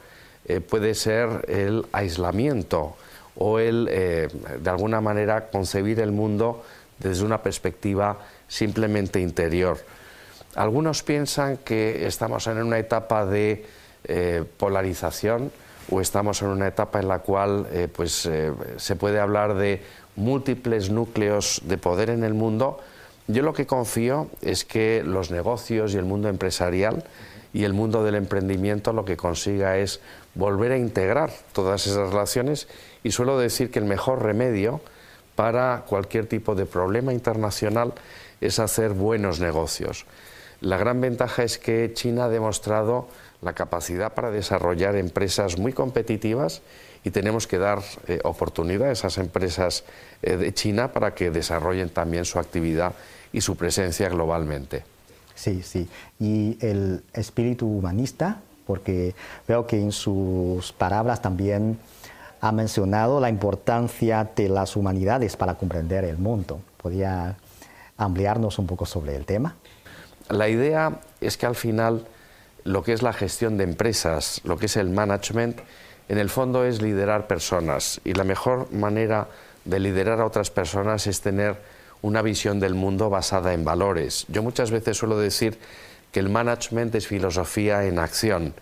eh, 0.46 0.60
puede 0.60 0.94
ser 0.94 1.46
el 1.48 1.86
aislamiento 1.92 2.96
o 3.36 3.60
el, 3.60 3.88
eh, 3.90 4.28
de 4.62 4.70
alguna 4.70 5.02
manera, 5.02 5.50
concebir 5.50 6.00
el 6.00 6.12
mundo 6.12 6.64
desde 7.00 7.26
una 7.26 7.42
perspectiva 7.42 8.18
simplemente 8.48 9.20
interior. 9.20 9.78
Algunos 10.56 11.04
piensan 11.04 11.58
que 11.58 12.06
estamos 12.06 12.48
en 12.48 12.58
una 12.58 12.78
etapa 12.78 13.26
de 13.26 13.66
eh, 14.04 14.44
polarización 14.58 15.52
o 15.90 16.02
estamos 16.02 16.42
en 16.42 16.50
una 16.50 16.68
etapa 16.68 17.00
en 17.00 17.08
la 17.08 17.20
cual 17.20 17.68
eh, 17.72 17.88
pues, 17.94 18.26
eh, 18.26 18.52
se 18.78 18.96
puede 18.96 19.20
hablar 19.20 19.56
de 19.56 19.82
múltiples 20.16 20.90
núcleos 20.92 21.62
de 21.66 21.78
poder 21.78 22.10
en 22.10 22.24
el 22.24 22.34
mundo. 22.34 22.80
Yo 23.28 23.42
lo 23.42 23.54
que 23.54 23.66
confío 23.66 24.30
es 24.42 24.66
que 24.66 25.02
los 25.06 25.32
negocios 25.32 25.94
y 25.94 25.98
el 25.98 26.06
mundo 26.06 26.30
empresarial 26.30 27.04
y 27.54 27.64
el 27.64 27.74
mundo 27.74 28.04
del 28.04 28.16
emprendimiento 28.16 28.94
lo 28.94 29.06
que 29.06 29.18
consiga 29.18 29.78
es 29.78 30.02
volver 30.36 30.72
a 30.72 30.78
integrar 30.78 31.32
todas 31.54 31.88
esas 31.88 32.10
relaciones 32.10 32.68
y 33.04 33.12
suelo 33.12 33.38
decir 33.38 33.72
que 33.72 33.80
el 33.80 33.86
mejor 33.86 34.24
remedio 34.24 34.82
para 35.36 35.84
cualquier 35.88 36.28
tipo 36.28 36.56
de 36.56 36.66
problema 36.66 37.14
internacional 37.14 37.94
es 38.42 38.60
hacer 38.60 38.92
buenos 38.92 39.40
negocios. 39.40 40.06
La 40.62 40.78
gran 40.78 41.02
ventaja 41.02 41.44
es 41.44 41.58
que 41.58 41.92
China 41.94 42.26
ha 42.26 42.30
demostrado 42.30 43.08
la 43.42 43.54
capacidad 43.54 44.14
para 44.14 44.32
desarrollar 44.32 44.96
empresas 44.96 45.58
muy 45.58 45.74
competitivas 45.74 46.62
y 47.04 47.12
tenemos 47.12 47.48
que 47.48 47.58
dar 47.58 47.82
eh, 48.08 48.20
oportunidad 48.24 48.90
a 48.90 48.92
esas 48.92 49.18
empresas 49.18 49.84
eh, 50.22 50.38
de 50.38 50.54
China 50.54 50.94
para 50.94 51.14
que 51.14 51.32
desarrollen 51.32 51.90
también 51.90 52.24
su 52.24 52.40
actividad 52.40 52.94
y 53.34 53.42
su 53.42 53.58
presencia 53.58 54.08
globalmente. 54.10 54.86
Sí, 55.36 55.62
sí. 55.64 55.90
Y 56.20 56.58
el 56.62 57.04
espíritu 57.14 57.68
humanista, 57.68 58.40
porque 58.66 59.16
veo 59.48 59.68
que 59.68 59.82
en 59.82 59.92
sus 59.92 60.72
palabras 60.72 61.22
también 61.22 61.78
ha 62.44 62.52
mencionado 62.52 63.22
la 63.22 63.30
importancia 63.30 64.30
de 64.36 64.50
las 64.50 64.76
humanidades 64.76 65.38
para 65.38 65.56
comprender 65.56 66.04
el 66.04 66.18
mundo. 66.18 66.60
¿Podría 66.76 67.38
ampliarnos 67.96 68.60
un 68.60 68.68
poco 68.68 68.86
sobre 68.86 69.16
el 69.16 69.26
tema? 69.26 69.56
La 70.28 70.50
idea 70.50 71.00
es 71.22 71.38
que 71.38 71.46
al 71.46 71.56
final 71.56 72.06
lo 72.66 72.84
que 72.84 72.92
es 72.92 73.02
la 73.02 73.14
gestión 73.14 73.56
de 73.58 73.64
empresas, 73.64 74.42
lo 74.44 74.58
que 74.58 74.66
es 74.66 74.76
el 74.76 74.90
management, 74.90 75.62
en 76.10 76.18
el 76.18 76.30
fondo 76.30 76.66
es 76.66 76.82
liderar 76.82 77.28
personas 77.28 78.02
y 78.04 78.14
la 78.14 78.26
mejor 78.26 78.70
manera 78.74 79.30
de 79.64 79.80
liderar 79.80 80.20
a 80.20 80.26
otras 80.26 80.52
personas 80.52 81.08
es 81.08 81.22
tener 81.22 81.56
una 82.02 82.22
visión 82.22 82.60
del 82.60 82.74
mundo 82.74 83.10
basada 83.10 83.54
en 83.54 83.64
valores. 83.64 84.26
Yo 84.28 84.44
muchas 84.44 84.70
veces 84.70 84.98
suelo 84.98 85.18
decir 85.18 85.58
que 86.12 86.20
el 86.20 86.28
management 86.28 86.94
es 86.96 87.08
filosofía 87.08 87.86
en 87.86 88.00
acción, 88.00 88.54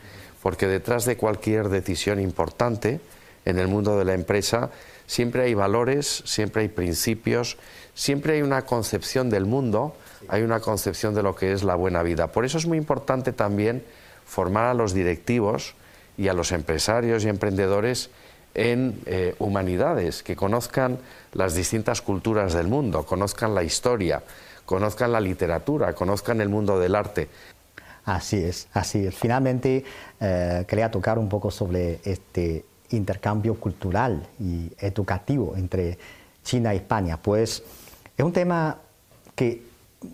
porque 0.44 0.68
detrás 0.68 1.06
de 1.06 1.18
cualquier 1.18 1.70
decisión 1.70 2.20
importante 2.20 3.02
en 3.46 3.60
el 3.60 3.68
mundo 3.68 3.98
de 3.98 4.06
la 4.06 4.14
empresa 4.14 4.70
siempre 5.08 5.44
hay 5.44 5.54
valores, 5.54 6.24
siempre 6.26 6.64
hay 6.64 6.70
principios, 6.70 7.58
siempre 7.94 8.34
hay 8.34 8.42
una 8.42 8.64
concepción 8.64 9.30
del 9.30 9.46
mundo 9.46 9.96
hay 10.28 10.44
una 10.44 10.60
concepción 10.60 11.14
de 11.14 11.24
lo 11.24 11.36
que 11.36 11.52
es 11.52 11.64
la 11.64 11.76
buena 11.76 12.04
vida. 12.04 12.32
Por 12.32 12.46
eso 12.46 12.58
es 12.58 12.66
muy 12.66 12.78
importante 12.78 13.34
también 13.34 13.84
formar 14.26 14.66
a 14.66 14.74
los 14.74 14.94
directivos 14.94 15.76
y 16.18 16.28
a 16.28 16.34
los 16.34 16.52
empresarios 16.52 17.24
y 17.24 17.30
emprendedores 17.30 18.10
en 18.54 19.02
eh, 19.06 19.36
humanidades, 19.40 20.24
que 20.24 20.36
conozcan 20.36 21.00
las 21.34 21.56
distintas 21.56 22.02
culturas 22.02 22.54
del 22.54 22.68
mundo, 22.68 23.06
conozcan 23.06 23.56
la 23.56 23.64
historia, 23.64 24.24
conozcan 24.66 25.12
la 25.14 25.22
literatura, 25.22 25.94
conozcan 25.94 26.42
el 26.42 26.50
mundo 26.50 26.78
del 26.80 26.96
arte. 26.96 27.30
Así 28.04 28.44
es, 28.44 28.68
así 28.74 29.06
es. 29.06 29.16
Finalmente, 29.16 29.86
eh, 30.20 30.66
quería 30.68 30.92
tocar 30.92 31.18
un 31.18 31.30
poco 31.30 31.50
sobre 31.50 32.00
este 32.04 32.66
intercambio 32.92 33.56
cultural 33.56 34.28
y 34.40 34.72
educativo 34.80 35.56
entre 35.56 35.98
China 36.44 36.74
y 36.74 36.78
España, 36.78 37.18
pues 37.18 37.64
es 38.18 38.26
un 38.26 38.34
tema 38.34 38.78
que 39.36 39.64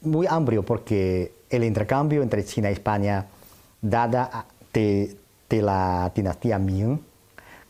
muy 0.01 0.27
amplio 0.27 0.63
porque 0.63 1.31
el 1.50 1.63
intercambio 1.63 2.22
entre 2.22 2.43
China 2.46 2.69
y 2.69 2.74
España, 2.74 3.25
dada 3.81 4.46
de, 4.74 5.15
la 5.50 6.12
dinastía 6.13 6.60
Ming, 6.60 7.00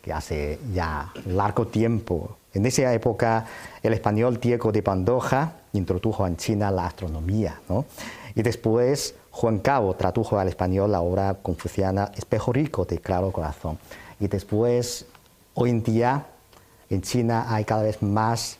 que 0.01 0.11
hace 0.11 0.59
ya 0.73 1.11
largo 1.27 1.67
tiempo, 1.67 2.37
en 2.53 2.65
esa 2.65 2.91
época 2.93 3.45
el 3.83 3.93
español 3.93 4.39
Diego 4.39 4.71
de 4.71 4.81
Pandoja 4.81 5.53
introdujo 5.73 6.25
en 6.25 6.37
China 6.37 6.71
la 6.71 6.87
astronomía, 6.87 7.59
y 8.33 8.41
después 8.41 9.15
Juan 9.31 9.59
Cabo 9.59 9.93
tradujo 9.95 10.39
al 10.39 10.47
español 10.47 10.91
la 10.91 11.01
obra 11.01 11.35
confuciana 11.35 12.11
Espejo 12.15 12.51
Rico 12.51 12.85
de 12.85 12.97
Claro 12.97 13.31
Corazón, 13.31 13.77
y 14.19 14.27
después, 14.27 15.05
hoy 15.53 15.69
en 15.69 15.83
día, 15.83 16.27
en 16.89 17.01
China 17.01 17.45
hay 17.53 17.65
cada 17.65 17.83
vez 17.83 18.01
más 18.01 18.57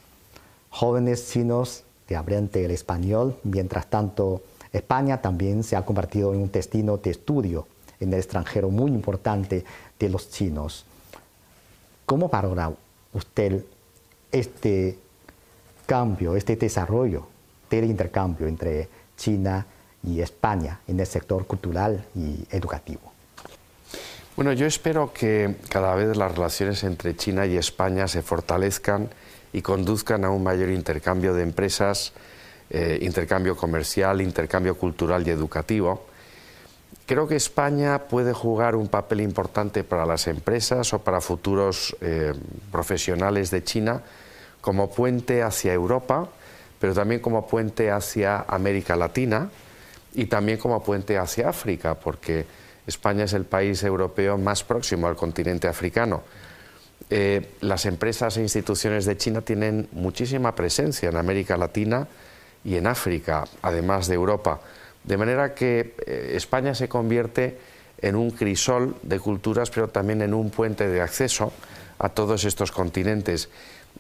jóvenes 0.70 1.30
chinos 1.32 1.84
de 2.08 2.16
aprende 2.16 2.64
el 2.66 2.72
español. 2.72 3.38
Mientras 3.44 3.88
tanto, 3.90 4.44
España 4.72 5.22
también 5.22 5.64
se 5.64 5.76
ha 5.76 5.86
convertido 5.86 6.34
en 6.34 6.42
un 6.42 6.52
destino 6.52 6.98
de 6.98 7.12
estudio 7.12 7.68
en 8.00 8.14
el 8.14 8.20
extranjero 8.20 8.70
muy 8.70 8.92
importante 8.92 9.66
de 9.98 10.10
los 10.10 10.30
chinos. 10.30 10.86
¿Cómo 12.06 12.30
valora 12.30 12.72
usted 13.14 13.64
este 14.32 15.00
cambio, 15.86 16.36
este 16.36 16.56
desarrollo 16.56 17.28
del 17.70 17.86
intercambio 17.86 18.48
entre 18.48 18.88
China 19.18 19.66
y 20.04 20.22
España 20.22 20.80
en 20.88 21.00
el 21.00 21.08
sector 21.08 21.48
cultural 21.48 22.06
y 22.16 22.46
educativo? 22.52 23.17
Bueno, 24.38 24.54
yo 24.54 24.68
espero 24.68 25.14
que 25.14 25.56
cada 25.68 25.96
vez 25.96 26.16
las 26.16 26.32
relaciones 26.32 26.84
entre 26.84 27.16
China 27.16 27.48
y 27.48 27.58
España 27.58 28.08
se 28.08 28.22
fortalezcan 28.22 29.10
y 29.52 29.64
conduzcan 29.64 30.24
a 30.26 30.30
un 30.30 30.44
mayor 30.44 30.70
intercambio 30.70 31.34
de 31.34 31.42
empresas, 31.42 32.14
eh, 32.70 33.00
intercambio 33.02 33.58
comercial, 33.58 34.22
intercambio 34.22 34.78
cultural 34.78 35.28
y 35.28 35.32
educativo. 35.32 36.06
Creo 37.08 37.28
que 37.28 37.36
España 37.36 38.04
puede 38.04 38.32
jugar 38.32 38.76
un 38.76 38.90
papel 38.90 39.22
importante 39.22 39.84
para 39.84 40.06
las 40.06 40.28
empresas 40.28 40.94
o 40.94 41.00
para 41.00 41.20
futuros 41.20 41.98
eh, 42.02 42.32
profesionales 42.72 43.50
de 43.50 43.64
China 43.64 44.04
como 44.62 44.92
puente 44.92 45.42
hacia 45.42 45.74
Europa, 45.74 46.30
pero 46.80 46.94
también 46.94 47.22
como 47.22 47.48
puente 47.48 47.90
hacia 47.90 48.42
América 48.48 48.96
Latina 48.96 49.50
y 50.14 50.26
también 50.26 50.60
como 50.60 50.84
puente 50.84 51.18
hacia 51.18 51.50
África, 51.50 51.96
porque 51.96 52.67
España 52.88 53.26
es 53.26 53.34
el 53.34 53.44
país 53.44 53.84
europeo 53.84 54.38
más 54.38 54.64
próximo 54.64 55.08
al 55.08 55.16
continente 55.16 55.68
africano. 55.68 56.24
Eh, 57.10 57.56
las 57.62 57.86
empresas 57.86 58.38
e 58.38 58.42
instituciones 58.42 59.06
de 59.06 59.18
China 59.18 59.42
tienen 59.42 59.88
muchísima 59.92 60.56
presencia 60.56 61.10
en 61.10 61.18
América 61.18 61.58
Latina 61.58 62.08
y 62.64 62.76
en 62.76 62.88
África, 62.88 63.46
además 63.62 64.08
de 64.08 64.16
Europa. 64.16 64.62
De 65.04 65.18
manera 65.18 65.54
que 65.54 65.96
eh, 66.06 66.34
España 66.36 66.74
se 66.74 66.90
convierte 66.90 67.58
en 68.02 68.16
un 68.16 68.32
crisol 68.32 68.96
de 69.04 69.20
culturas, 69.20 69.70
pero 69.70 69.90
también 69.90 70.22
en 70.22 70.34
un 70.34 70.50
puente 70.50 70.88
de 70.88 71.02
acceso 71.02 71.52
a 72.00 72.10
todos 72.10 72.46
estos 72.46 72.72
continentes. 72.72 73.50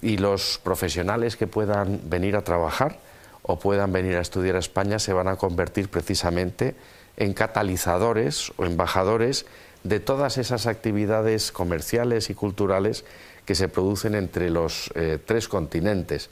Y 0.01 0.17
los 0.17 0.59
profesionales 0.63 1.35
que 1.35 1.47
puedan 1.47 2.01
venir 2.09 2.35
a 2.35 2.43
trabajar 2.43 2.99
o 3.41 3.57
puedan 3.59 3.91
venir 3.91 4.17
a 4.17 4.21
estudiar 4.21 4.55
a 4.55 4.59
España 4.59 4.99
se 4.99 5.13
van 5.13 5.27
a 5.27 5.35
convertir 5.35 5.89
precisamente 5.89 6.75
en 7.17 7.33
catalizadores 7.33 8.53
o 8.57 8.65
embajadores 8.65 9.45
de 9.83 9.99
todas 9.99 10.37
esas 10.37 10.67
actividades 10.67 11.51
comerciales 11.51 12.29
y 12.29 12.33
culturales 12.33 13.05
que 13.45 13.55
se 13.55 13.69
producen 13.69 14.15
entre 14.15 14.49
los 14.49 14.91
eh, 14.95 15.17
tres 15.23 15.47
continentes. 15.47 16.29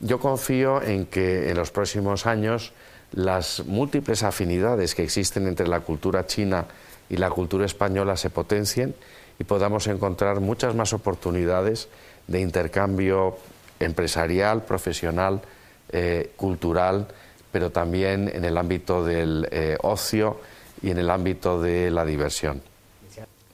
Yo 0.00 0.18
confío 0.18 0.82
en 0.82 1.06
que 1.06 1.50
en 1.50 1.56
los 1.56 1.70
próximos 1.70 2.26
años 2.26 2.72
las 3.12 3.64
múltiples 3.66 4.22
afinidades 4.22 4.94
que 4.94 5.02
existen 5.02 5.46
entre 5.46 5.66
la 5.66 5.80
cultura 5.80 6.26
china 6.26 6.66
y 7.08 7.16
la 7.16 7.30
cultura 7.30 7.66
española 7.66 8.16
se 8.16 8.30
potencien 8.30 8.94
y 9.38 9.44
podamos 9.44 9.86
encontrar 9.86 10.40
muchas 10.40 10.74
más 10.74 10.92
oportunidades 10.92 11.88
de 12.26 12.40
intercambio 12.40 13.38
empresarial, 13.80 14.64
profesional, 14.64 15.40
eh, 15.90 16.32
cultural, 16.36 17.08
pero 17.58 17.70
también 17.70 18.30
en 18.32 18.44
el 18.44 18.56
ámbito 18.56 19.04
del 19.04 19.48
eh, 19.50 19.76
ocio 19.82 20.36
y 20.80 20.90
en 20.90 20.98
el 20.98 21.10
ámbito 21.10 21.60
de 21.60 21.90
la 21.90 22.04
diversión. 22.04 22.62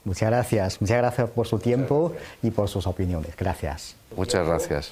Muchas 0.03 0.29
gracias, 0.29 0.79
muchas 0.79 0.97
gracias 0.97 1.29
por 1.31 1.47
su 1.47 1.57
tiempo 1.57 2.13
y 2.43 2.51
por 2.51 2.69
sus 2.69 2.85
opiniones. 2.85 3.35
Gracias. 3.35 3.95
Muchas 4.15 4.45
gracias. 4.45 4.91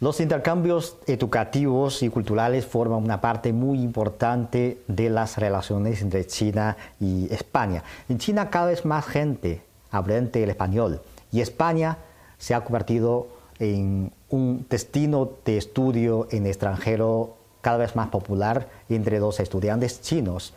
Los 0.00 0.18
intercambios 0.20 0.96
educativos 1.06 2.02
y 2.02 2.08
culturales 2.08 2.64
forman 2.64 3.04
una 3.04 3.20
parte 3.20 3.52
muy 3.52 3.78
importante 3.78 4.78
de 4.88 5.10
las 5.10 5.36
relaciones 5.36 6.00
entre 6.00 6.26
China 6.26 6.78
y 6.98 7.30
España. 7.30 7.84
En 8.08 8.16
China 8.16 8.48
cada 8.48 8.68
vez 8.68 8.86
más 8.86 9.04
gente 9.04 9.60
aprende 9.90 10.42
el 10.42 10.48
español 10.48 11.02
y 11.30 11.42
España 11.42 11.98
se 12.38 12.54
ha 12.54 12.64
convertido 12.64 13.42
en 13.58 14.10
un 14.32 14.66
destino 14.68 15.30
de 15.44 15.58
estudio 15.58 16.26
en 16.30 16.46
extranjero 16.46 17.36
cada 17.60 17.76
vez 17.76 17.94
más 17.94 18.08
popular 18.08 18.68
entre 18.88 19.20
los 19.20 19.38
estudiantes 19.40 20.00
chinos. 20.00 20.54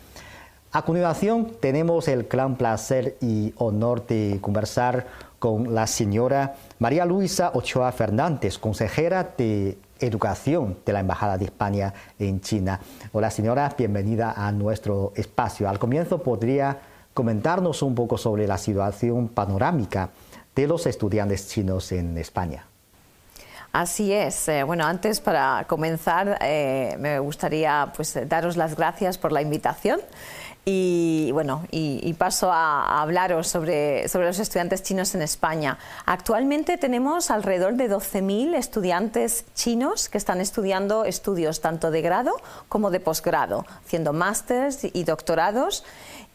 A 0.72 0.84
continuación 0.84 1.52
tenemos 1.60 2.08
el 2.08 2.24
gran 2.24 2.56
placer 2.56 3.18
y 3.22 3.54
honor 3.58 4.08
de 4.08 4.40
conversar 4.42 5.08
con 5.40 5.76
la 5.76 5.88
señora 5.88 6.56
María 6.80 7.06
Luisa 7.06 7.52
Ochoa 7.54 7.92
Fernández, 7.92 8.58
consejera 8.58 9.36
de 9.38 9.78
Educación 10.00 10.78
de 10.86 10.94
la 10.94 11.02
Embajada 11.02 11.38
de 11.38 11.46
España 11.46 11.94
en 12.20 12.42
China. 12.42 12.80
Hola 13.14 13.30
señora, 13.30 13.74
bienvenida 13.78 14.34
a 14.36 14.52
nuestro 14.52 15.14
espacio. 15.16 15.70
Al 15.70 15.80
comienzo 15.80 16.22
podría 16.24 16.80
comentarnos 17.14 17.82
un 17.82 17.96
poco 17.96 18.18
sobre 18.18 18.48
la 18.48 18.58
situación 18.58 19.30
panorámica 19.30 20.10
de 20.54 20.68
los 20.68 20.86
estudiantes 20.88 21.48
chinos 21.48 21.92
en 21.94 22.18
España. 22.18 22.66
Así 23.76 24.14
es. 24.14 24.48
Eh, 24.48 24.64
bueno, 24.64 24.86
antes 24.86 25.20
para 25.20 25.66
comenzar 25.68 26.38
eh, 26.40 26.96
me 26.98 27.20
gustaría 27.20 27.92
pues 27.94 28.18
daros 28.26 28.56
las 28.56 28.78
gracias 28.78 29.18
por 29.18 29.34
la 29.34 29.42
invitación. 29.42 30.00
Y 30.64 31.30
bueno, 31.34 31.66
y, 31.72 32.12
paso 32.14 32.52
a, 32.52 33.02
hablaros 33.02 33.50
sobre, 33.50 34.08
sobre, 34.08 34.28
los 34.28 34.40
estudiantes 34.40 34.82
chinos 34.82 35.14
en 35.14 35.22
España. 35.22 35.78
Actualmente 36.06 36.78
tenemos 36.78 37.30
alrededor 37.30 37.76
de 37.76 37.88
12.000 37.88 38.56
estudiantes 38.56 39.46
chinos 39.54 40.08
que 40.10 40.18
están 40.18 40.40
estudiando 40.40 41.04
estudios 41.04 41.60
tanto 41.60 41.92
de 41.92 42.02
grado 42.02 42.32
como 42.68 42.90
de 42.90 43.02
posgrado, 43.02 43.66
haciendo 43.86 44.12
másters 44.14 44.86
y 44.86 45.04
doctorados. 45.04 45.84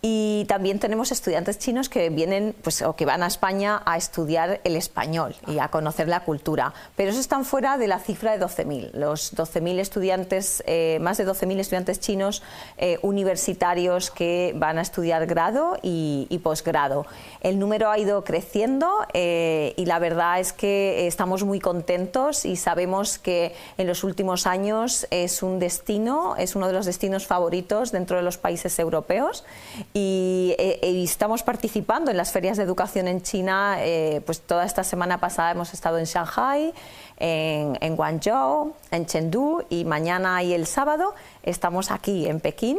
Y 0.02 0.46
también 0.46 0.78
tenemos 0.78 1.12
estudiantes 1.12 1.58
chinos 1.58 1.90
que 1.90 2.08
vienen 2.08 2.54
pues, 2.62 2.80
o 2.80 2.96
que 2.96 3.04
van 3.04 3.22
a 3.22 3.26
España 3.26 3.82
a 3.84 3.98
estudiar 3.98 4.60
el 4.64 4.76
español 4.76 5.36
y 5.46 5.58
a 5.58 5.68
conocer 5.68 6.08
la 6.08 6.20
cultura. 6.20 6.72
Pero 6.96 7.10
eso 7.10 7.20
están 7.20 7.44
fuera 7.44 7.76
de 7.76 7.86
la 7.86 7.98
cifra 7.98 8.36
de 8.36 8.42
12.000. 8.44 8.92
Los 8.94 9.34
12.000 9.34 9.78
estudiantes, 9.78 10.62
eh, 10.66 10.98
más 11.02 11.18
de 11.18 11.26
12.000 11.26 11.58
estudiantes 11.58 12.00
chinos 12.00 12.42
eh, 12.78 12.98
universitarios 13.02 14.10
que 14.10 14.54
van 14.56 14.78
a 14.78 14.82
estudiar 14.82 15.26
grado 15.26 15.76
y, 15.82 16.26
posgrado. 16.42 17.04
El 17.42 17.58
número 17.58 17.90
ha 17.90 17.98
ido 17.98 18.24
creciendo 18.24 19.06
eh, 19.12 19.74
y 19.76 19.84
la 19.84 19.98
verdad 19.98 20.40
es 20.40 20.54
que 20.54 21.06
estamos 21.06 21.44
muy 21.44 21.60
contentos 21.60 22.46
y 22.46 22.56
sabemos 22.56 23.18
que 23.18 23.54
en 23.76 23.86
los 23.86 24.04
últimos 24.04 24.46
años 24.46 25.06
es 25.10 25.42
un 25.42 25.58
destino, 25.58 26.36
es 26.36 26.56
uno 26.56 26.66
de 26.66 26.72
los 26.72 26.86
destinos 26.86 27.26
favoritos 27.26 27.92
dentro 27.92 28.16
de 28.16 28.22
los 28.22 28.38
países 28.38 28.78
europeos 28.78 29.44
eh, 29.92 30.78
y, 30.82 31.02
estamos 31.02 31.42
participando 31.42 32.12
en 32.12 32.16
las 32.16 32.30
ferias 32.30 32.56
de 32.56 32.62
educación 32.62 33.08
en 33.08 33.22
China. 33.22 33.76
Eh, 33.80 34.20
pues 34.24 34.40
toda 34.40 34.64
esta 34.64 34.84
semana 34.84 35.18
pasada 35.18 35.50
hemos 35.50 35.74
estado 35.74 35.98
en 35.98 36.04
Shanghai, 36.04 36.72
en, 37.16 37.96
Guangzhou, 37.96 38.72
en 38.92 39.06
Chengdu 39.06 39.64
y 39.68 39.84
mañana 39.84 40.42
y 40.42 40.54
el 40.54 40.66
sábado 40.66 41.14
estamos 41.42 41.90
aquí 41.90 42.26
en 42.26 42.40
Pekín 42.40 42.78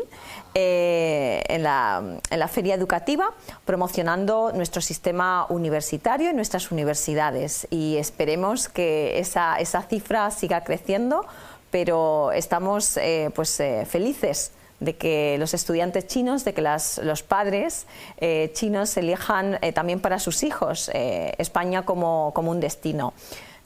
eh, 0.55 1.43
en, 1.47 1.63
la, 1.63 2.01
en, 2.29 2.39
la, 2.39 2.47
feria 2.47 2.73
educativa 2.73 3.31
promocionando 3.65 4.51
nuestro 4.53 4.81
sistema 4.81 5.45
universitario 5.49 6.31
y 6.31 6.33
nuestras 6.33 6.71
universidades 6.71 7.67
y 7.69 7.97
esperemos 7.97 8.67
que 8.67 9.19
esa, 9.19 9.59
esa 9.59 9.83
cifra 9.83 10.31
siga 10.31 10.63
creciendo 10.63 11.25
pero 11.69 12.31
estamos 12.31 12.97
pues, 13.35 13.61
felices 13.87 14.51
de 14.81 14.98
que 14.98 15.37
los 15.39 15.53
estudiantes 15.53 16.07
chinos, 16.07 16.44
de 16.44 16.53
que 16.53 16.61
los 16.61 17.24
padres 17.24 17.85
eh, 18.17 18.51
chinos 18.53 18.98
elijan 18.98 19.59
eh, 19.61 19.72
también 19.72 20.01
para 20.01 20.20
sus 20.20 20.44
hijos 20.44 20.89
eh, 20.94 21.33
España 21.37 21.85
como, 21.85 22.33
un 22.35 22.59
destino. 22.59 23.13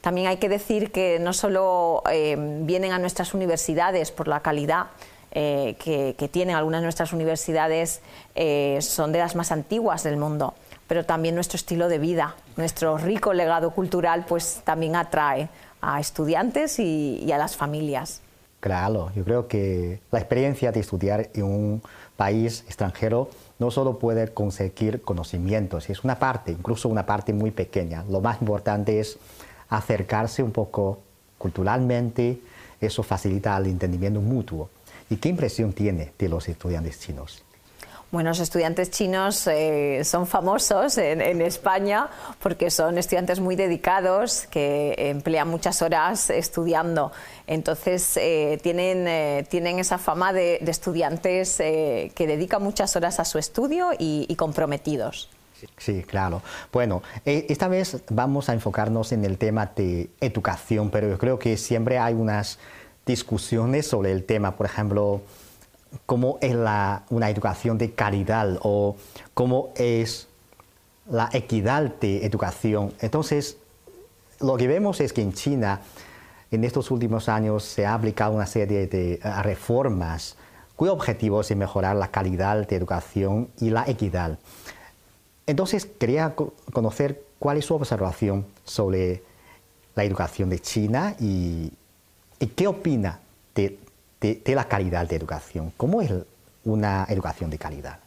También 0.02 0.28
hay 0.28 0.38
que 0.38 0.50
decir 0.50 0.92
que 0.92 1.18
no 1.20 1.34
solo 1.34 2.04
vienen 2.06 2.92
a 2.92 3.00
nuestras 3.00 3.34
universidades 3.34 4.12
por 4.12 4.28
la 4.28 4.42
calidad 4.42 4.88
que, 5.32 6.30
tienen 6.32 6.56
algunas 6.56 6.82
de 6.82 6.86
nuestras 6.86 7.12
universidades, 7.12 8.02
son 8.82 9.12
de 9.12 9.18
las 9.18 9.36
más 9.36 9.52
antiguas 9.52 10.04
del 10.04 10.18
mundo, 10.18 10.54
pero 10.88 11.06
también 11.06 11.34
nuestro 11.34 11.56
estilo 11.56 11.88
de 11.88 11.98
vida, 11.98 12.36
nuestro 12.56 13.00
rico 13.00 13.34
legado 13.34 13.72
cultural, 13.72 14.26
pues 14.28 14.62
también 14.64 14.96
atrae 14.96 15.50
a 15.82 16.00
estudiantes 16.00 16.78
y 16.78 17.32
a 17.32 17.40
las 17.40 17.56
familias. 17.56 18.22
Claro, 18.66 19.12
yo 19.16 19.24
creo 19.24 19.48
que 19.48 20.00
la 20.10 20.18
experiencia 20.18 20.72
de 20.72 20.80
estudiar 20.80 21.30
en 21.36 21.44
un 21.44 21.84
país 22.18 22.64
extranjero 22.66 23.30
no 23.60 23.70
solo 23.70 24.00
puede 24.00 24.34
conseguir 24.34 25.04
conocimientos, 25.04 25.88
es 25.92 26.04
una 26.04 26.18
parte, 26.18 26.54
incluso 26.54 26.90
una 26.90 27.06
parte 27.06 27.32
muy 27.32 27.52
pequeña. 27.52 28.04
Lo 28.10 28.22
más 28.22 28.42
importante 28.42 29.00
es 29.00 29.20
acercarse 29.70 30.42
un 30.42 30.52
poco 30.52 30.98
culturalmente, 31.38 32.42
eso 32.82 33.04
facilita 33.04 33.56
el 33.56 33.68
entendimiento 33.68 34.20
mutuo. 34.20 34.72
¿Y 35.12 35.18
qué 35.18 35.30
impresión 35.30 35.72
tiene 35.72 36.14
de 36.18 36.28
los 36.28 36.50
estudiantes 36.50 37.00
chinos? 37.00 37.44
Bueno, 38.12 38.30
los 38.30 38.40
estudiantes 38.40 38.92
chinos 38.92 39.46
eh, 39.48 40.02
son 40.06 40.28
famosos 40.28 40.98
en, 40.98 41.42
España 41.42 42.08
porque 42.40 42.70
son 42.70 42.98
estudiantes 42.98 43.40
muy 43.40 43.56
dedicados 43.56 44.48
que 44.48 44.96
emplean 44.98 45.50
muchas 45.50 45.82
horas 45.82 46.30
estudiando. 46.30 47.12
Entonces 47.46 48.16
eh, 48.18 48.60
tienen, 48.64 49.08
eh, 49.08 49.46
tienen 49.50 49.80
esa 49.80 49.98
fama 49.98 50.32
de, 50.32 50.58
estudiantes 50.66 51.58
que 51.58 52.14
dedican 52.28 52.64
muchas 52.64 52.96
horas 52.96 53.20
a 53.20 53.26
su 53.26 53.38
estudio 53.38 53.92
y, 53.98 54.26
y 54.30 54.36
comprometidos. 54.36 55.30
Sí, 55.78 56.04
claro. 56.04 56.42
Bueno, 56.72 57.02
esta 57.26 57.68
vez 57.68 58.04
vamos 58.10 58.50
a 58.50 58.54
enfocarnos 58.54 59.12
en 59.14 59.26
el 59.26 59.38
tema 59.38 59.72
de 59.76 60.10
educación, 60.22 60.90
pero 60.92 61.10
yo 61.10 61.18
creo 61.18 61.40
que 61.40 61.58
siempre 61.58 61.98
hay 61.98 62.14
unas 62.14 62.60
discusiones 63.06 63.88
sobre 63.88 64.12
el 64.12 64.26
tema. 64.26 64.56
Por 64.56 64.68
ejemplo, 64.68 65.22
cómo 66.06 66.38
es 66.42 66.56
una 66.56 67.30
educación 67.30 67.78
de 67.78 67.94
calidad 67.94 68.60
o 68.62 68.96
cómo 69.34 69.70
es 69.76 70.28
la 71.10 71.30
equidad 71.34 71.96
de 72.00 72.26
educación. 72.26 72.94
Entonces, 73.00 73.58
lo 74.40 74.58
que 74.58 74.68
vemos 74.68 75.00
es 75.02 75.14
que 75.14 75.22
en 75.22 75.34
China, 75.34 75.82
en 76.52 76.64
estos 76.64 76.92
últimos 76.92 77.30
años, 77.30 77.64
se 77.64 77.86
ha 77.86 77.94
aplicado 77.94 78.34
una 78.34 78.46
serie 78.46 78.88
de 78.88 79.14
eh, 79.14 79.42
reformas 79.44 80.36
cuyo 80.76 80.94
objetivo 80.94 81.42
es 81.42 81.56
mejorar 81.56 81.96
la 81.96 82.10
calidad 82.10 82.68
de 82.68 82.76
educación 82.76 83.50
y 83.60 83.70
la 83.70 83.86
equidad. 83.88 84.38
Entonces, 85.48 85.86
quería 85.86 86.36
conocer 86.74 87.24
cuál 87.40 87.58
es 87.58 87.66
su 87.66 87.76
observación 87.76 88.46
sobre 88.66 89.24
la 89.96 90.04
educación 90.04 90.50
de 90.50 90.60
China 90.60 91.16
y, 91.20 91.72
y 92.40 92.48
qué 92.48 92.68
opina 92.68 93.22
de 93.54 93.80
de, 94.44 94.56
la 94.56 94.66
calidad 94.66 95.08
de 95.08 95.16
educación. 95.16 95.72
¿Cómo 95.78 96.02
es 96.02 96.12
una 96.64 97.06
educación 97.10 97.50
de 97.50 97.58
calidad? 97.58 98.00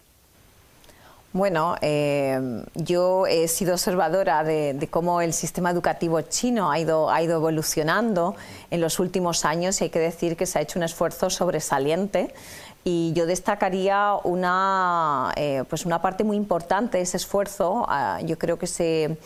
Bueno, 1.33 1.77
eh, 1.83 2.65
yo 2.75 3.27
he 3.27 3.47
sido 3.49 3.75
observadora 3.75 4.43
de, 4.43 4.89
cómo 4.91 5.21
el 5.21 5.35
sistema 5.35 5.71
educativo 5.71 6.21
chino 6.23 6.71
ha 6.71 6.79
ido, 6.79 7.11
ha 7.11 7.23
ido 7.23 7.37
evolucionando 7.37 8.35
en 8.71 8.81
los 8.81 8.99
últimos 8.99 9.45
años 9.45 9.81
y 9.81 9.85
hay 9.85 9.91
que 9.91 9.99
decir 9.99 10.37
que 10.37 10.47
se 10.47 10.59
ha 10.59 10.63
hecho 10.63 10.79
un 10.79 10.85
esfuerzo 10.85 11.29
sobresaliente 11.29 12.35
y 12.83 13.13
yo 13.13 13.27
destacaría 13.27 14.15
una, 14.25 15.33
eh, 15.37 15.65
pues 15.69 15.85
una 15.85 16.01
parte 16.01 16.25
muy 16.25 16.39
importante 16.39 16.97
de 16.97 17.03
ese 17.03 17.19
esfuerzo. 17.19 17.85
Ah, 17.87 18.21
yo 18.25 18.39
creo 18.39 18.59
que 18.59 18.67
se, 18.67 19.19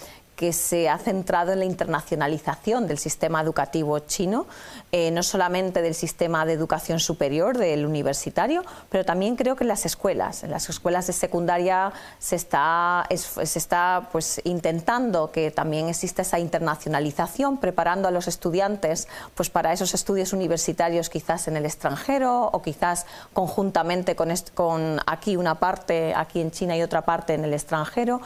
que 0.43 0.53
se 0.53 0.89
ha 0.89 0.99
centrado 0.99 1.53
en 1.53 1.61
la 1.61 1.65
internacionalización 1.67 2.89
del 2.89 2.99
sistema 2.99 3.41
educativo 3.41 4.01
chino, 4.01 4.47
eh, 4.91 5.13
no 5.13 5.23
solamente 5.23 5.83
del 5.83 5.95
sistema 5.95 6.45
de 6.45 6.53
educación 6.53 6.99
superior, 6.99 7.57
del 7.57 7.87
universitario, 7.87 8.65
pero 8.89 9.05
también 9.05 9.37
creo 9.37 9.55
que 9.55 9.63
en 9.63 9.69
las 9.69 9.87
escuelas. 9.87 10.43
En 10.43 10.51
las 10.51 10.69
escuelas 10.69 11.07
de 11.07 11.13
secundaria 11.13 11.93
se 12.19 12.35
está, 12.35 13.07
se 13.09 13.59
está 13.61 14.09
pues, 14.11 14.41
intentando 14.43 15.31
que 15.31 15.53
también 15.53 15.89
exista 15.89 16.23
esa 16.23 16.41
internacionalización, 16.41 17.59
preparando 17.59 18.09
a 18.09 18.11
los 18.11 18.27
estudiantes 18.27 19.07
pues, 19.37 19.49
para 19.49 19.73
esos 19.73 19.95
estudios 19.95 20.33
universitarios 20.33 21.09
quizás 21.09 21.47
en 21.47 21.57
el 21.57 21.67
extranjero 21.67 22.51
o 22.53 22.63
quizás 22.63 23.07
conjuntamente 23.33 24.17
con, 24.17 24.35
con 24.55 24.99
aquí 25.07 25.37
una 25.37 25.61
parte, 25.61 26.15
aquí 26.17 26.41
en 26.41 26.51
China 26.51 26.77
y 26.77 26.83
otra 26.83 27.03
parte 27.03 27.35
en 27.35 27.45
el 27.45 27.55
extranjero 27.55 28.21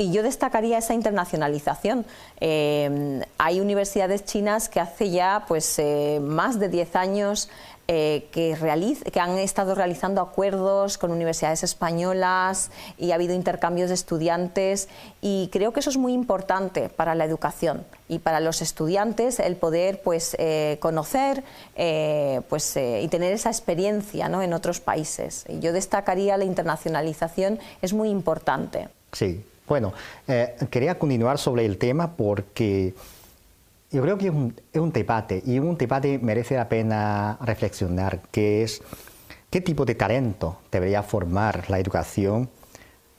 y 0.00 0.12
yo 0.12 0.22
destacaría 0.22 0.78
esa 0.78 0.94
internacionalización. 0.94 2.06
hay 2.40 3.60
universidades 3.60 4.24
chinas 4.24 4.70
que 4.70 4.80
hace 4.80 5.10
ya 5.10 5.44
pues, 5.46 5.80
más 6.20 6.58
de 6.58 6.70
10 6.70 6.96
años 6.96 7.50
eh, 7.92 8.28
que, 8.30 8.56
que 9.12 9.18
han 9.18 9.36
estado 9.36 9.74
realizando 9.74 10.20
acuerdos 10.20 10.96
con 10.96 11.10
universidades 11.10 11.64
españolas 11.64 12.70
y 12.98 13.10
ha 13.10 13.16
habido 13.16 13.34
intercambios 13.34 13.88
de 13.88 13.96
estudiantes 13.96 14.88
y 15.20 15.48
creo 15.50 15.72
que 15.72 15.80
eso 15.80 15.90
es 15.90 15.96
muy 15.96 16.12
importante 16.12 16.88
para 16.88 17.16
la 17.16 17.24
educación 17.24 17.84
y 18.06 18.20
para 18.20 18.38
los 18.38 18.62
estudiantes 18.62 19.40
el 19.40 19.56
poder 19.56 20.02
pues, 20.02 20.36
eh, 20.38 20.76
conocer 20.78 21.42
eh, 21.74 22.42
pues, 22.48 22.76
y 22.76 23.08
tener 23.08 23.32
esa 23.32 23.50
experiencia 23.50 24.28
¿no? 24.28 24.40
en 24.40 24.52
otros 24.52 24.78
países. 24.78 25.44
Y 25.48 25.58
yo 25.58 25.72
destacaría 25.72 26.36
la 26.36 26.44
internacionalización, 26.44 27.58
es 27.82 27.92
muy 27.92 28.08
importante. 28.10 28.88
Sí, 29.10 29.44
bueno, 29.70 29.92
quería 30.68 30.98
continuar 30.98 31.38
sobre 31.38 31.64
el 31.64 31.78
tema 31.78 32.16
porque 32.16 32.92
yo 33.92 34.02
creo 34.02 34.18
que 34.18 34.26
es 34.26 34.80
un, 34.80 34.92
debate 34.92 35.40
y 35.46 35.60
un 35.60 35.78
debate 35.78 36.18
merece 36.18 36.56
la 36.56 36.68
pena 36.68 37.38
reflexionar, 37.40 38.20
que 38.32 38.64
es 38.64 38.82
qué 39.48 39.60
tipo 39.60 39.84
de 39.84 39.94
talento 39.94 40.58
debería 40.72 41.04
formar 41.04 41.70
la 41.70 41.78
educación 41.78 42.50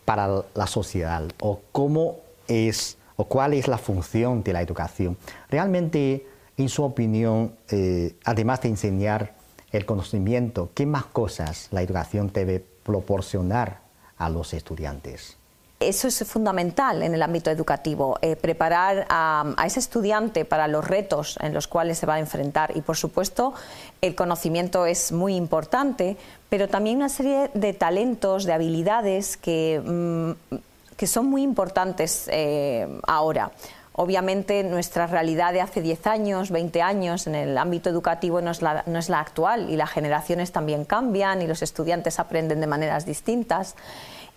para 0.04 0.44
la 0.54 0.68
sociedad 0.68 1.24
o 1.40 1.62
cómo 1.72 2.18
es 2.50 2.98
o 3.16 3.24
cuál 3.26 3.54
es 3.54 3.70
la 3.70 3.78
función 3.78 4.44
de 4.44 4.52
la 4.52 4.62
educación. 4.62 5.18
Realmente, 5.50 6.28
en 6.58 6.68
su 6.68 6.84
opinión, 6.84 7.56
eh, 7.70 8.16
además 8.26 8.62
de 8.62 8.70
enseñar 8.70 9.36
el 9.72 9.86
conocimiento, 9.86 10.72
¿qué 10.74 10.86
más 10.86 11.06
cosas 11.06 11.70
la 11.72 11.82
educación 11.82 12.30
debe 12.34 12.60
proporcionar 12.84 13.80
a 14.18 14.30
los 14.30 14.54
estudiantes? 14.54 15.38
Eso 15.82 16.08
es 16.08 16.24
fundamental 16.28 17.02
en 17.02 17.16
el 17.16 17.24
ámbito 17.24 17.50
educativo, 17.50 18.20
eh, 18.22 18.36
preparar 18.36 19.08
a, 19.10 19.56
ese 19.66 19.80
estudiante 19.80 20.46
para 20.46 20.68
los 20.68 20.88
retos 20.88 21.40
en 21.42 21.56
los 21.56 21.68
cuales 21.68 21.98
se 21.98 22.06
va 22.06 22.16
a 22.16 22.20
enfrentar. 22.20 22.78
Y 22.78 22.82
por 22.82 22.98
supuesto, 22.98 23.56
el 24.00 24.14
conocimiento 24.14 24.86
es 24.86 25.12
muy 25.12 25.36
importante, 25.36 26.18
pero 26.50 26.68
también 26.68 26.98
una 26.98 27.10
serie 27.10 27.50
de 27.56 27.74
talentos, 27.74 28.46
de 28.46 28.54
habilidades 28.54 29.38
que, 29.38 29.82
mm, 29.84 30.56
que 30.98 31.08
son 31.08 31.26
muy 31.26 31.42
importantes 31.42 32.30
eh, 32.32 32.88
ahora. 33.08 33.52
Obviamente 33.94 34.64
nuestra 34.64 35.08
realidad 35.08 35.52
de 35.52 35.62
hace 35.62 35.82
10 35.82 36.06
años, 36.06 36.52
20 36.52 36.82
años 36.84 37.26
en 37.26 37.34
el 37.34 37.58
ámbito 37.58 37.90
educativo 37.90 38.40
no 38.40 38.52
es, 38.52 38.62
la, 38.62 38.84
no 38.86 39.00
es 39.00 39.10
la 39.10 39.20
actual 39.20 39.70
y 39.70 39.76
las 39.76 39.90
generaciones 39.90 40.52
también 40.52 40.86
cambian 40.86 41.42
y 41.42 41.48
los 41.48 41.62
estudiantes 41.62 42.20
aprenden 42.20 42.62
de 42.62 42.68
maneras 42.68 43.06
distintas. 43.06 43.76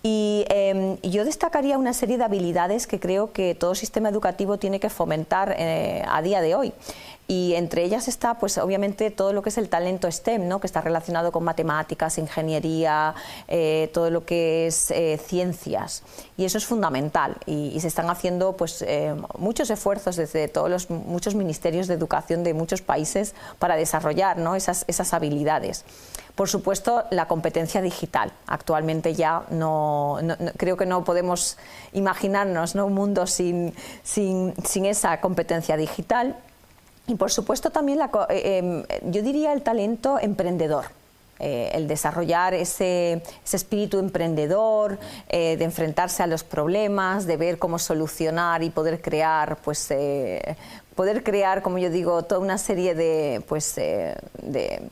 Y 0.06 0.44
em, 0.50 0.98
yo 1.00 1.24
destacaría 1.24 1.78
una 1.78 1.94
serie 1.94 2.18
de 2.18 2.24
habilidades 2.24 2.86
que 2.86 3.00
creo 3.00 3.32
que 3.32 3.54
todo 3.54 3.74
sistema 3.74 4.10
educativo 4.10 4.58
tiene 4.58 4.78
que 4.78 4.90
fomentar 4.90 5.56
eh, 5.58 6.04
a 6.06 6.20
día 6.20 6.42
de 6.42 6.54
hoy 6.54 6.74
y 7.26 7.54
entre 7.54 7.84
ellas 7.84 8.08
está 8.08 8.34
pues 8.34 8.58
obviamente 8.58 9.10
todo 9.10 9.32
lo 9.32 9.42
que 9.42 9.48
es 9.48 9.58
el 9.58 9.68
talento 9.68 10.10
STEM, 10.10 10.48
¿no? 10.48 10.60
que 10.60 10.66
está 10.66 10.80
relacionado 10.80 11.32
con 11.32 11.44
matemáticas, 11.44 12.18
ingeniería, 12.18 13.14
eh, 13.48 13.90
todo 13.92 14.10
lo 14.10 14.24
que 14.24 14.66
es 14.66 14.90
eh, 14.90 15.18
ciencias 15.24 16.02
y 16.36 16.44
eso 16.44 16.58
es 16.58 16.66
fundamental 16.66 17.36
y, 17.46 17.74
se 17.84 17.88
están 17.88 18.08
haciendo 18.08 18.56
pues 18.56 18.84
muchos 19.36 19.68
esfuerzos 19.68 20.16
desde 20.16 20.48
todos 20.48 20.70
los 20.70 20.88
muchos 20.88 21.34
ministerios 21.34 21.86
de 21.86 21.94
educación 21.94 22.44
de 22.44 22.54
muchos 22.54 22.82
países 22.82 23.34
para 23.58 23.76
desarrollar 23.76 24.38
¿no? 24.38 24.54
esas, 24.54 24.84
habilidades. 25.12 25.84
Por 26.34 26.48
supuesto, 26.48 27.04
la 27.10 27.28
competencia 27.28 27.80
digital. 27.80 28.32
Actualmente 28.46 29.14
ya 29.14 29.44
no, 29.50 30.18
creo 30.56 30.76
que 30.76 30.86
no 30.86 31.04
podemos 31.04 31.56
imaginarnos 31.92 32.74
un 32.74 32.92
mundo 32.92 33.26
sin, 33.26 33.72
esa 34.84 35.20
competencia 35.20 35.76
digital. 35.76 36.36
Y 37.06 37.16
por 37.16 37.30
supuesto 37.30 37.70
también 37.70 38.00
eh, 38.00 38.58
em, 38.58 38.84
yo 39.10 39.22
diría 39.22 39.52
el 39.52 39.62
talento 39.62 40.18
emprendedor. 40.18 40.86
Eh, 41.40 41.72
el 41.74 41.88
desarrollar 41.88 42.54
ese, 42.54 43.20
espíritu 43.52 43.98
emprendedor, 43.98 44.98
eh, 45.28 45.56
de 45.56 45.64
enfrentarse 45.64 46.22
a 46.22 46.28
los 46.28 46.44
problemas, 46.44 47.26
de 47.26 47.36
ver 47.36 47.58
cómo 47.58 47.80
solucionar 47.80 48.62
y 48.62 48.70
poder 48.70 49.02
crear, 49.02 49.56
pues, 49.56 49.92
poder 50.94 51.24
crear, 51.24 51.60
como 51.60 51.78
yo 51.78 51.90
digo, 51.90 52.22
toda 52.22 52.40
una 52.40 52.56
serie 52.56 52.94
de, 52.94 53.42
pues, 53.48 53.74
de 53.74 54.90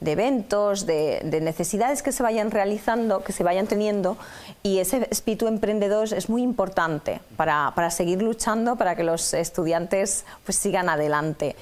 de 0.00 0.12
eventos, 0.12 0.86
de, 0.86 1.40
necesidades 1.42 2.02
que 2.02 2.12
se 2.12 2.22
vayan 2.22 2.50
realizando, 2.50 3.22
que 3.24 3.32
se 3.32 3.42
vayan 3.42 3.66
teniendo, 3.66 4.16
y 4.62 4.78
ese 4.78 5.08
espíritu 5.10 5.46
emprendedor 5.46 6.12
es 6.12 6.28
muy 6.28 6.42
importante 6.42 7.20
para, 7.36 7.90
seguir 7.90 8.22
luchando, 8.22 8.76
para 8.76 8.94
que 8.94 9.02
los 9.02 9.34
estudiantes 9.34 10.24
pues, 10.44 10.56
sigan 10.56 10.88
adelante. 10.88 11.56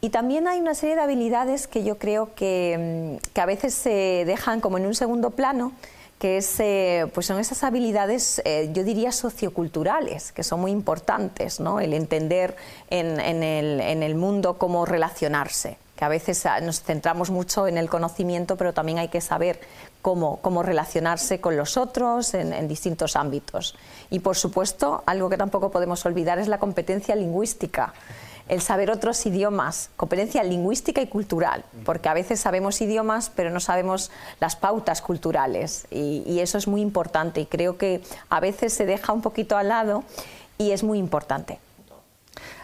Y 0.00 0.10
también 0.10 0.46
hay 0.46 0.60
una 0.60 0.74
serie 0.74 0.94
de 0.94 1.02
habilidades 1.02 1.66
que 1.66 1.82
yo 1.82 1.98
creo 1.98 2.34
que, 2.34 3.18
mm, 3.36 3.38
a 3.38 3.46
veces 3.46 3.74
se 3.74 4.24
dejan 4.26 4.60
como 4.60 4.78
en 4.78 4.86
un 4.86 4.94
segundo 4.94 5.30
plano, 5.30 5.72
que 6.18 6.38
es, 6.38 6.58
eh, 6.58 7.06
pues 7.14 7.26
son 7.26 7.38
esas 7.38 7.62
habilidades, 7.62 8.42
eh, 8.44 8.70
yo 8.72 8.82
diría, 8.82 9.12
socioculturales, 9.12 10.32
que 10.32 10.42
son 10.42 10.60
muy 10.60 10.72
importantes, 10.72 11.60
¿no? 11.60 11.78
el 11.78 11.94
entender 11.94 12.56
en, 12.90 13.20
el, 13.20 13.80
en 13.80 14.02
el 14.02 14.16
mundo 14.16 14.58
cómo 14.58 14.84
relacionarse 14.84 15.78
que 15.98 16.04
a 16.04 16.08
veces 16.08 16.46
ah, 16.46 16.60
nos 16.60 16.80
centramos 16.80 17.28
mucho 17.28 17.66
en 17.66 17.76
el 17.76 17.90
conocimiento, 17.90 18.56
pero 18.56 18.72
también 18.72 18.98
hay 18.98 19.08
que 19.08 19.20
saber 19.20 19.58
cómo, 20.00 20.36
cómo 20.40 20.62
relacionarse 20.62 21.40
con 21.40 21.56
los 21.56 21.76
otros 21.76 22.34
en, 22.34 22.68
distintos 22.68 23.16
ámbitos. 23.16 23.74
Y 24.08 24.20
por 24.20 24.36
supuesto, 24.36 25.02
algo 25.06 25.28
que 25.28 25.36
tampoco 25.36 25.72
podemos 25.72 26.06
olvidar 26.06 26.38
es 26.38 26.46
la 26.46 26.58
competencia 26.58 27.16
lingüística 27.16 27.94
el 28.46 28.62
saber 28.62 28.90
otros 28.90 29.26
idiomas, 29.26 29.90
competencia 29.96 30.42
lingüística 30.42 31.02
y 31.02 31.06
cultural, 31.06 31.66
porque 31.84 32.08
a 32.08 32.14
veces 32.14 32.40
sabemos 32.40 32.80
idiomas 32.80 33.30
pero 33.34 33.50
no 33.50 33.60
sabemos 33.60 34.10
las 34.40 34.56
pautas 34.56 35.02
culturales 35.02 35.86
y, 35.90 36.22
y, 36.24 36.40
eso 36.40 36.56
es 36.56 36.66
muy 36.66 36.80
importante 36.80 37.42
y 37.42 37.46
creo 37.46 37.76
que 37.76 38.00
a 38.30 38.40
veces 38.40 38.72
se 38.72 38.86
deja 38.86 39.12
un 39.12 39.20
poquito 39.20 39.58
al 39.58 39.68
lado 39.68 40.02
y 40.56 40.70
es 40.70 40.82
muy 40.82 40.98
importante. 40.98 41.58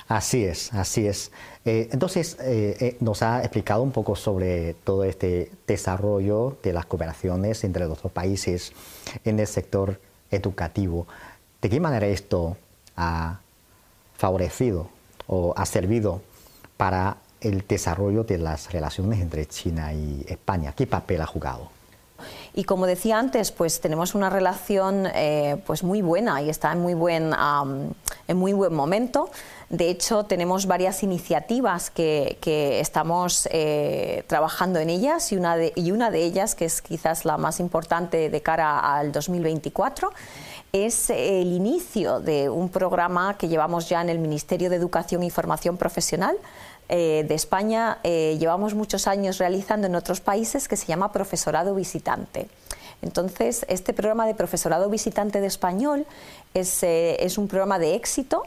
Así 0.08 0.44
es, 0.44 0.72
así 0.74 1.06
es. 1.06 1.30
Eh, 1.64 1.88
entonces, 1.90 2.36
eh, 2.40 2.76
eh, 2.80 2.96
nos 3.00 3.22
ha 3.22 3.40
explicado 3.40 3.82
un 3.82 3.90
poco 3.90 4.16
sobre 4.16 4.74
todo 4.84 5.04
este 5.04 5.50
desarrollo 5.66 6.58
de 6.62 6.74
las 6.74 6.84
cooperaciones 6.84 7.64
entre 7.64 7.86
los 7.86 8.02
dos 8.02 8.12
países 8.12 8.72
en 9.24 9.40
el 9.40 9.46
sector 9.46 9.98
educativo. 10.30 11.06
¿De 11.62 11.70
qué 11.70 11.80
manera 11.80 12.06
esto 12.06 12.58
ha 12.96 13.40
favorecido 14.18 14.88
o 15.26 15.54
ha 15.56 15.64
servido 15.64 16.20
para 16.76 17.16
el 17.40 17.64
desarrollo 17.66 18.24
de 18.24 18.38
las 18.38 18.72
relaciones 18.72 19.20
entre 19.20 19.46
China 19.46 19.94
y 19.94 20.24
España? 20.28 20.74
¿Qué 20.76 20.86
papel 20.86 21.22
ha 21.22 21.26
jugado? 21.26 21.73
Y 22.54 22.64
como 22.64 22.86
decía 22.86 23.18
antes, 23.18 23.50
pues 23.50 23.80
tenemos 23.80 24.14
una 24.14 24.30
relación 24.30 25.08
pues 25.66 25.82
muy 25.82 26.02
buena 26.02 26.40
y 26.40 26.50
está 26.50 26.70
en 26.70 26.80
muy 26.80 26.94
buen, 26.94 27.32
en 28.28 28.36
muy 28.36 28.52
buen 28.52 28.72
momento. 28.72 29.30
De 29.70 29.90
hecho, 29.90 30.24
tenemos 30.24 30.66
varias 30.66 31.02
iniciativas 31.02 31.90
que, 31.90 32.38
estamos 32.80 33.48
eh, 33.50 34.22
trabajando 34.26 34.78
en 34.78 34.90
ellas 34.90 35.32
y 35.32 35.36
una, 35.36 35.56
de, 35.56 35.72
y 35.74 35.90
una 35.90 36.10
de 36.10 36.22
ellas, 36.22 36.54
que 36.54 36.66
es 36.66 36.80
quizás 36.80 37.24
la 37.24 37.38
más 37.38 37.60
importante 37.60 38.30
de 38.30 38.40
cara 38.40 38.78
al 38.78 39.10
2024, 39.10 40.12
es 40.72 41.10
el 41.10 41.52
inicio 41.52 42.20
de 42.20 42.48
un 42.48 42.68
programa 42.68 43.36
que 43.38 43.48
llevamos 43.48 43.88
ya 43.88 44.00
en 44.00 44.10
el 44.10 44.18
Ministerio 44.18 44.70
de 44.70 44.76
Educación 44.76 45.22
y 45.22 45.30
Formación 45.30 45.76
Profesional 45.76 46.36
eh, 46.88 47.24
de 47.26 47.34
España. 47.34 47.98
Eh, 48.02 48.36
llevamos 48.38 48.74
muchos 48.74 49.06
años 49.06 49.38
realizando 49.38 49.86
en 49.86 49.94
otros 49.94 50.20
países 50.20 50.68
que 50.68 50.76
se 50.76 50.86
llama 50.86 51.12
Profesorado 51.12 51.74
Visitante. 51.74 52.48
Entonces, 53.02 53.66
este 53.68 53.92
programa 53.92 54.26
de 54.26 54.34
Profesorado 54.34 54.88
Visitante 54.88 55.40
de 55.40 55.46
Español 55.46 56.06
es, 56.54 56.82
es 56.82 57.36
un 57.36 57.48
programa 57.48 57.78
de 57.78 57.94
éxito 57.94 58.44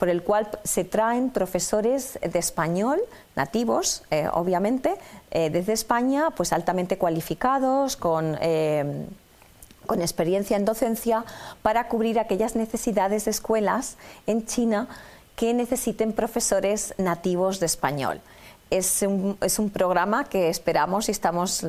por 0.00 0.08
el 0.08 0.22
cual 0.22 0.48
se 0.64 0.82
traen 0.82 1.28
profesores 1.28 2.18
de 2.22 2.38
español 2.38 2.98
nativos, 3.36 4.02
eh, 4.10 4.28
obviamente, 4.32 4.94
eh, 5.30 5.50
desde 5.50 5.74
España, 5.74 6.30
pues 6.30 6.54
altamente 6.54 6.96
cualificados, 6.96 7.96
con 7.96 8.36
eh, 8.40 9.06
con 9.86 10.02
experiencia 10.02 10.56
en 10.56 10.64
docencia 10.64 11.24
para 11.62 11.88
cubrir 11.88 12.20
aquellas 12.20 12.54
necesidades 12.54 13.24
de 13.24 13.32
escuelas 13.32 13.96
en 14.28 14.46
China 14.46 14.86
que 15.40 15.54
necesiten 15.54 16.12
profesores 16.12 16.92
nativos 16.98 17.60
de 17.60 17.66
español 17.72 18.20
es 18.68 19.02
un, 19.02 19.38
es 19.40 19.58
un, 19.58 19.70
programa 19.70 20.24
que 20.24 20.48
esperamos 20.48 21.08
y 21.08 21.12
estamos 21.12 21.64
eh, 21.64 21.68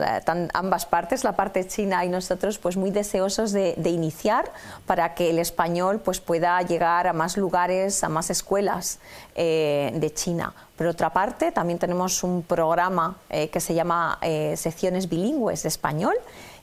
ambas 0.54 0.86
partes, 0.86 1.24
la 1.24 1.38
parte 1.38 1.66
china 1.66 2.04
y 2.06 2.10
nosotros, 2.10 2.60
pues 2.60 2.76
muy 2.76 2.92
deseosos 2.92 3.54
de, 3.54 3.76
iniciar 3.86 4.52
para 4.86 5.16
que 5.16 5.30
el 5.30 5.40
español 5.40 6.02
pues 6.04 6.20
pueda 6.20 6.62
llegar 6.62 7.08
a 7.08 7.14
más 7.14 7.38
lugares, 7.38 8.04
a 8.04 8.10
más 8.10 8.30
escuelas 8.30 9.00
eh, 9.36 9.92
de 9.96 10.14
China. 10.14 10.54
Por 10.76 10.86
otra 10.86 11.12
parte, 11.12 11.52
también 11.52 11.80
tenemos 11.80 12.24
un 12.24 12.44
programa 12.44 13.16
eh, 13.30 13.50
que 13.50 13.62
se 13.62 13.74
llama 13.74 14.20
Secciones 14.56 15.08
Bilingües 15.10 15.64
de 15.64 15.70
Español 15.70 16.16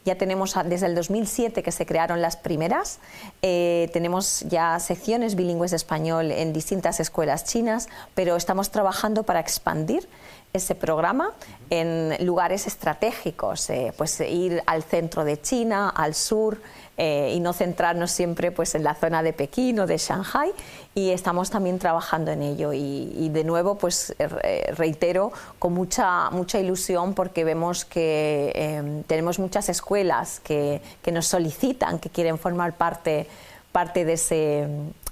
Ya 0.05 0.17
tenemos 0.17 0.55
desde 0.65 0.87
el 0.87 0.95
2007 0.95 1.63
que 1.63 1.73
se 1.73 1.85
crearon 1.85 2.23
las 2.23 2.37
primeras, 2.37 2.99
eh, 3.43 3.91
tenemos 3.93 4.41
ya 4.49 4.79
secciones 4.79 5.35
bilingües 5.35 5.71
de 5.73 5.77
español 5.77 6.31
en 6.33 6.53
distintas 6.53 7.01
escuelas 7.01 7.45
chinas, 7.45 7.89
pero 8.15 8.37
estamos 8.37 8.71
trabajando 8.71 9.25
para 9.25 9.41
expandir 9.41 10.09
ese 10.53 10.75
programa 10.75 11.33
en 11.71 12.17
lugares 12.25 12.67
estratégicos, 12.67 13.69
eh, 13.71 13.93
pues 13.97 14.19
ir 14.21 14.63
al 14.67 14.83
centro 14.83 15.25
de 15.25 15.41
China, 15.41 15.91
al 15.91 16.15
sur, 16.15 16.59
eh, 17.01 17.33
y 17.33 17.39
no 17.39 17.53
centrarnos 17.53 18.11
siempre 18.11 18.51
pues, 18.51 18.75
en 18.75 18.83
la 18.83 18.95
zona 18.95 19.23
de 19.23 19.33
Pekín 19.33 19.79
o 19.79 19.87
de 19.87 19.99
Shanghai 19.99 20.51
y 20.97 21.11
estamos 21.11 21.49
también 21.49 21.79
trabajando 21.79 22.33
en 22.33 22.43
ello 22.43 22.73
y, 22.73 23.29
de 23.29 23.45
nuevo 23.45 23.77
pues 23.77 24.17
eh, 24.19 24.73
reitero 24.77 25.31
con 25.61 25.75
mucha, 25.75 26.29
mucha 26.31 26.59
ilusión 26.59 27.15
porque 27.15 27.45
vemos 27.45 27.85
que 27.85 28.51
em, 28.57 29.05
tenemos 29.05 29.39
muchas 29.39 29.69
escuelas 29.69 30.41
que, 30.41 30.83
que, 31.01 31.13
nos 31.13 31.27
solicitan, 31.27 32.01
que 32.01 32.11
quieren 32.11 32.37
formar 32.37 32.77
parte, 32.77 33.29
parte 33.71 34.05
de, 34.05 34.15
ese, 34.15 34.67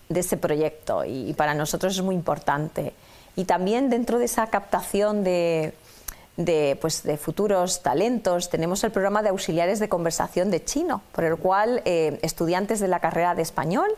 de 0.09 0.21
ese 0.21 0.37
proyecto 0.37 1.05
y 1.05 1.35
para 1.35 1.55
nosotros 1.55 1.95
es 1.95 2.03
muy 2.03 2.17
importante. 2.17 2.95
Y 3.37 3.45
también 3.45 3.91
dentro 3.91 4.19
de 4.19 4.25
esa 4.25 4.49
captación 4.49 5.23
de, 5.23 5.73
de, 6.37 6.77
pues, 6.81 7.03
de 7.03 7.17
futuros 7.17 7.83
talentos, 7.83 8.51
tenemos 8.51 8.85
el 8.85 8.91
programa 8.91 9.23
de 9.23 9.31
auxiliares 9.31 9.79
de 9.79 9.89
conversación 9.89 10.51
de 10.51 10.65
chino, 10.65 11.03
por 11.13 11.25
el 11.25 11.37
cual 11.37 11.83
eh, 11.85 12.19
estudiantes 12.23 12.81
de 12.81 12.89
la 12.89 13.01
carrera 13.01 13.35
de 13.35 13.43
español 13.43 13.91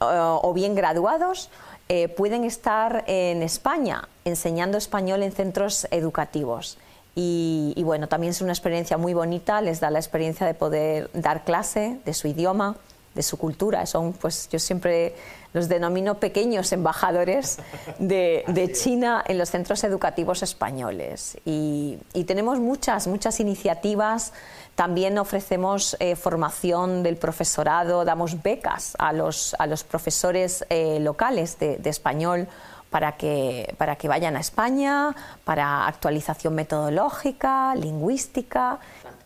o 0.00 0.52
bien 0.54 0.76
graduados 0.76 1.50
eh, 1.90 2.08
pueden 2.08 2.44
estar 2.44 3.04
en 3.06 3.42
España 3.42 4.08
enseñando 4.26 4.76
español 4.76 5.22
en 5.22 5.32
centros 5.32 5.88
educativos. 5.90 6.76
Y, 7.20 7.82
bueno, 7.82 8.06
también 8.06 8.30
es 8.30 8.42
una 8.42 8.52
experiencia 8.52 8.96
muy 8.96 9.12
bonita, 9.12 9.60
les 9.60 9.80
da 9.80 9.90
la 9.90 9.98
experiencia 9.98 10.46
de 10.46 10.54
poder 10.54 11.10
dar 11.14 11.42
clase 11.42 11.98
de 12.04 12.14
su 12.14 12.28
idioma, 12.28 12.76
de 13.18 13.22
su 13.24 13.36
cultura. 13.36 13.84
Son, 13.84 14.12
pues 14.12 14.48
yo 14.48 14.60
siempre 14.60 15.12
los 15.52 15.68
denomino 15.68 16.20
pequeños 16.20 16.70
embajadores 16.70 17.58
de, 17.98 18.70
China 18.72 19.24
en 19.26 19.38
los 19.38 19.50
centros 19.50 19.82
educativos 19.82 20.44
españoles. 20.44 21.36
Y, 21.44 21.98
tenemos 22.28 22.60
muchas, 22.60 23.08
muchas 23.08 23.40
iniciativas. 23.40 24.32
También 24.76 25.18
ofrecemos 25.18 25.96
eh, 25.98 26.14
formación 26.14 27.02
del 27.02 27.16
profesorado, 27.16 28.04
damos 28.04 28.40
becas 28.40 28.94
a 29.00 29.12
los, 29.12 29.56
a 29.58 29.66
los 29.66 29.82
profesores 29.82 30.64
eh, 30.70 31.00
locales 31.00 31.58
de, 31.58 31.80
español 31.86 32.46
para 32.88 33.16
que, 33.16 33.74
para 33.78 33.96
que 33.96 34.06
vayan 34.06 34.36
a 34.36 34.40
España, 34.40 35.16
para 35.44 35.88
actualización 35.88 36.54
metodológica, 36.54 37.74
lingüística. 37.74 38.78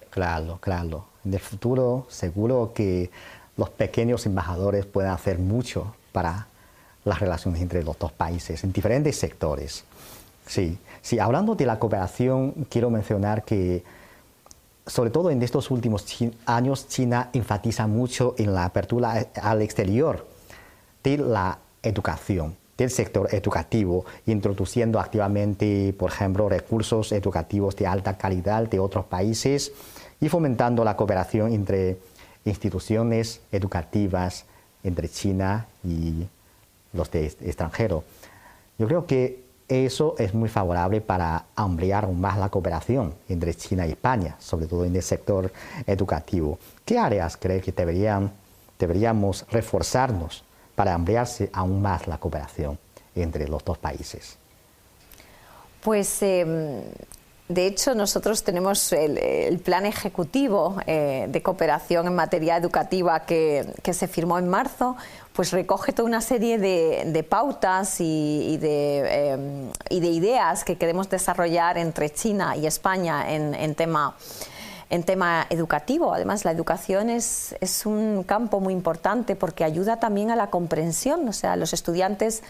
Claro, 0.08 0.56
claro. 0.62 1.12
En 1.24 1.34
el 1.34 1.40
futuro 1.40 2.06
seguro 2.08 2.72
que 2.74 3.10
los 3.62 3.70
pequeños 3.70 4.26
embajadores 4.26 4.86
pueden 4.86 5.12
hacer 5.12 5.38
mucho 5.38 5.94
para 6.10 6.48
las 7.04 7.20
relaciones 7.20 7.62
entre 7.62 7.84
los 7.84 7.96
dos 7.96 8.10
países 8.10 8.64
en 8.64 8.72
diferentes 8.72 9.16
sectores. 9.16 9.84
Sí, 10.48 10.76
sí, 11.00 11.20
hablando 11.20 11.54
de 11.54 11.64
la 11.64 11.78
cooperación, 11.78 12.66
quiero 12.68 12.90
mencionar 12.90 13.44
que 13.44 13.84
sobre 14.84 15.10
todo 15.10 15.30
en 15.30 15.40
estos 15.44 15.70
últimos 15.70 16.04
años 16.44 16.88
China 16.88 17.30
enfatiza 17.32 17.86
mucho 17.86 18.34
en 18.36 18.52
la 18.52 18.64
apertura 18.64 19.28
al 19.40 19.62
exterior 19.62 20.26
de 21.04 21.18
la 21.18 21.56
educación, 21.84 22.56
del 22.76 22.90
sector 22.90 23.32
educativo, 23.32 24.04
introduciendo 24.26 24.98
activamente, 24.98 25.94
por 25.96 26.10
ejemplo, 26.10 26.48
recursos 26.48 27.12
educativos 27.12 27.76
de 27.76 27.86
alta 27.86 28.18
calidad 28.18 28.68
de 28.68 28.80
otros 28.80 29.04
países 29.04 29.70
y 30.20 30.28
fomentando 30.28 30.82
la 30.82 30.96
cooperación 30.96 31.52
entre 31.52 31.98
instituciones 32.44 33.40
educativas 33.52 34.44
entre 34.82 35.08
China 35.08 35.66
y 35.84 36.26
los 36.92 37.10
de 37.10 37.26
extranjero. 37.26 38.04
Yo 38.78 38.86
creo 38.86 39.06
que 39.06 39.42
eso 39.68 40.14
es 40.18 40.34
muy 40.34 40.48
favorable 40.48 41.00
para 41.00 41.46
ampliar 41.56 42.04
aún 42.04 42.20
más 42.20 42.38
la 42.38 42.50
cooperación 42.50 43.14
entre 43.28 43.54
China 43.54 43.86
y 43.86 43.92
España, 43.92 44.36
sobre 44.38 44.66
todo 44.66 44.84
en 44.84 44.94
el 44.94 45.02
sector 45.02 45.52
educativo. 45.86 46.58
¿Qué 46.84 46.98
áreas 46.98 47.36
cree 47.36 47.60
que 47.60 47.72
deberían, 47.72 48.32
deberíamos 48.78 49.46
reforzarnos 49.50 50.44
para 50.74 50.94
ampliarse 50.94 51.48
aún 51.52 51.80
más 51.80 52.06
la 52.06 52.18
cooperación 52.18 52.78
entre 53.14 53.48
los 53.48 53.64
dos 53.64 53.78
países? 53.78 54.36
Pues 55.82 56.22
em, 56.22 56.82
de 57.48 57.66
hecho, 57.66 57.94
nosotros 57.94 58.44
tenemos 58.44 58.92
el, 58.92 59.58
plan 59.58 59.84
ejecutivo 59.84 60.76
eh, 60.86 61.26
de 61.28 61.42
cooperación 61.42 62.06
en 62.06 62.14
materia 62.14 62.56
educativa 62.56 63.26
que, 63.26 63.66
se 63.92 64.08
firmó 64.08 64.38
en 64.38 64.48
marzo, 64.48 64.96
pues 65.32 65.50
recoge 65.50 65.92
toda 65.92 66.08
una 66.08 66.20
serie 66.20 66.58
de, 66.58 67.26
pautas 67.28 68.00
y, 68.00 68.56
de, 68.58 69.02
eh, 69.04 69.70
y, 69.90 70.00
de, 70.00 70.08
ideas 70.08 70.64
que 70.64 70.76
queremos 70.76 71.10
desarrollar 71.10 71.78
entre 71.78 72.10
China 72.10 72.56
y 72.56 72.66
España 72.66 73.30
en, 73.30 73.74
tema 73.74 74.16
en 74.88 75.02
tema 75.04 75.46
educativo. 75.48 76.12
Además, 76.12 76.44
la 76.44 76.50
educación 76.50 77.08
es, 77.08 77.56
es, 77.60 77.86
un 77.86 78.24
campo 78.24 78.60
muy 78.60 78.74
importante 78.74 79.36
porque 79.36 79.64
ayuda 79.64 79.98
también 79.98 80.30
a 80.30 80.36
la 80.36 80.50
comprensión. 80.50 81.26
O 81.28 81.32
sea, 81.32 81.56
los 81.56 81.72
estudiantes 81.72 82.42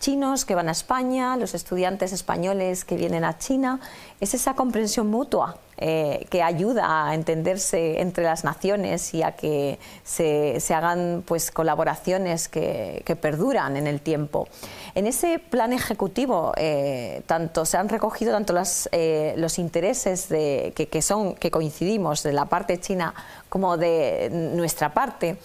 chinos 0.00 0.44
que 0.44 0.54
van 0.54 0.68
a 0.68 0.72
España, 0.72 1.36
los 1.36 1.54
estudiantes 1.54 2.12
españoles 2.12 2.84
que 2.84 2.96
vienen 2.96 3.22
a 3.22 3.38
China. 3.38 3.78
Es 4.18 4.34
esa 4.34 4.54
comprensión 4.54 5.08
mutua 5.08 5.58
eh, 5.76 6.26
que 6.30 6.42
ayuda 6.42 7.08
a 7.08 7.14
entenderse 7.14 8.00
entre 8.00 8.24
las 8.24 8.42
naciones 8.42 9.14
y 9.14 9.22
a 9.22 9.32
que 9.32 9.78
se, 10.02 10.58
hagan 10.74 11.22
pues, 11.26 11.50
colaboraciones 11.50 12.48
que, 12.48 13.04
perduran 13.20 13.76
en 13.76 13.86
el 13.86 14.00
tiempo. 14.00 14.48
En 14.94 15.06
ese 15.06 15.38
plan 15.38 15.72
ejecutivo 15.72 16.52
eh, 16.56 17.22
tanto 17.26 17.64
se 17.64 17.76
han 17.76 17.88
recogido 17.88 18.32
tanto 18.32 18.54
eh, 18.92 19.34
los 19.36 19.58
intereses 19.58 20.28
de, 20.28 20.72
que, 20.74 21.02
son, 21.02 21.34
que 21.34 21.50
coincidimos 21.50 22.22
de 22.22 22.32
la 22.32 22.46
parte 22.46 22.80
china 22.80 23.14
como 23.48 23.76
de 23.76 24.30
nuestra 24.54 24.94
parte. 24.94 25.36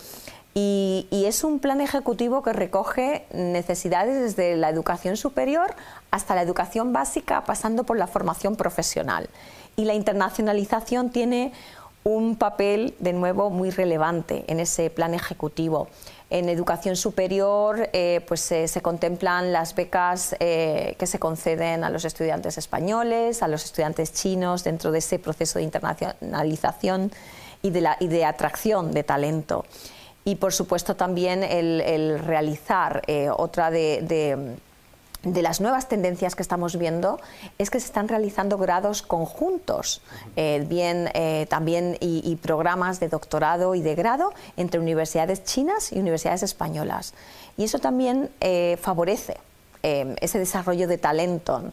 Y, 0.58 1.26
es 1.28 1.44
un 1.44 1.60
plan 1.60 1.82
ejecutivo 1.82 2.42
que 2.42 2.54
recoge 2.54 3.26
necesidades 3.34 4.22
desde 4.22 4.56
la 4.56 4.70
educación 4.70 5.18
superior 5.18 5.76
hasta 6.12 6.34
la 6.34 6.44
educación 6.44 6.94
básica, 6.94 7.44
pasando 7.44 7.84
por 7.84 7.98
la 7.98 8.08
formación 8.08 8.56
profesional. 8.56 9.28
Y 9.76 9.84
la 9.84 9.96
internacionalización 9.96 11.10
tiene 11.10 11.52
un 12.06 12.38
papel, 12.38 12.96
de 13.00 13.12
nuevo, 13.12 13.50
muy 13.50 13.70
relevante 13.70 14.46
en 14.48 14.62
ese 14.62 14.90
plan 14.90 15.14
ejecutivo. 15.14 15.90
En 16.30 16.48
educación 16.48 16.96
superior 16.96 17.90
eh, 17.92 18.24
pues, 18.26 18.40
se 18.42 18.82
contemplan 18.82 19.52
las 19.52 19.76
becas 19.76 20.38
eh, 20.40 20.96
que 20.98 21.08
se 21.08 21.20
conceden 21.20 21.84
a 21.84 21.90
los 21.90 22.06
estudiantes 22.06 22.58
españoles, 22.58 23.42
a 23.42 23.50
los 23.50 23.66
estudiantes 23.66 24.14
chinos 24.14 24.64
dentro 24.64 24.94
de 24.94 25.00
ese 25.00 25.20
proceso 25.20 25.60
de 25.60 25.66
internacionalización 25.66 27.12
y 27.62 27.72
de 27.72 28.26
atracción 28.26 28.94
de 28.94 29.04
talento 29.04 29.66
y 30.26 30.36
por 30.36 30.52
supuesto 30.52 30.96
también 30.96 31.44
el, 31.44 32.20
realizar 32.20 33.04
eh, 33.06 33.30
otra 33.30 33.70
de, 33.70 34.58
las 35.24 35.62
nuevas 35.62 35.88
tendencias 35.88 36.36
que 36.36 36.42
estamos 36.42 36.78
viendo 36.78 37.20
es 37.60 37.70
que 37.70 37.80
se 37.80 37.86
están 37.86 38.08
realizando 38.08 38.58
grados 38.58 39.04
conjuntos, 39.04 40.02
eh, 40.36 40.66
bien 40.68 41.10
eh, 41.14 41.46
también 41.48 41.96
y, 42.00 42.36
programas 42.38 43.00
de 43.00 43.08
doctorado 43.08 43.76
y 43.76 43.82
de 43.82 43.94
grado 43.94 44.34
entre 44.58 44.80
universidades 44.80 45.44
chinas 45.44 45.92
y 45.92 46.00
universidades 46.00 46.42
españolas. 46.42 47.14
Y 47.56 47.64
eso 47.64 47.80
también 47.80 48.30
favorece 48.82 49.38
ese 49.84 50.40
desarrollo 50.40 50.88
de 50.88 50.98
talento, 50.98 51.72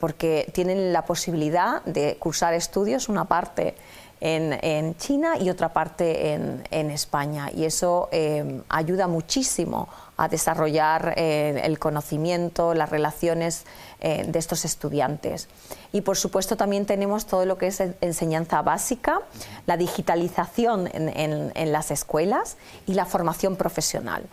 porque 0.00 0.50
tienen 0.54 0.94
la 0.94 1.04
posibilidad 1.04 1.82
de 1.84 2.16
cursar 2.18 2.54
estudios, 2.54 3.10
una 3.10 3.26
parte 3.26 3.74
en, 4.20 4.96
China 4.96 5.38
y 5.38 5.50
otra 5.50 5.72
parte 5.72 6.32
en, 6.32 6.90
España. 6.90 7.50
Y 7.54 7.64
eso 7.64 8.08
eh, 8.12 8.62
ayuda 8.68 9.06
muchísimo 9.06 9.88
a 10.16 10.28
desarrollar 10.28 11.14
eh, 11.16 11.60
el 11.64 11.78
conocimiento, 11.78 12.74
las 12.74 12.90
relaciones 12.90 13.64
eh, 14.00 14.24
de 14.26 14.38
estos 14.38 14.64
estudiantes. 14.64 15.48
Y 15.92 16.00
por 16.00 16.16
supuesto 16.16 16.56
también 16.56 16.86
tenemos 16.86 17.26
todo 17.26 17.46
lo 17.46 17.58
que 17.58 17.68
es 17.68 17.80
enseñanza 18.00 18.62
básica, 18.62 19.20
la 19.66 19.76
digitalización 19.76 20.88
en, 20.92 21.72
las 21.72 21.90
escuelas 21.90 22.56
y 22.86 22.94
la 22.94 23.04
formación 23.04 23.56
profesional. 23.56 24.24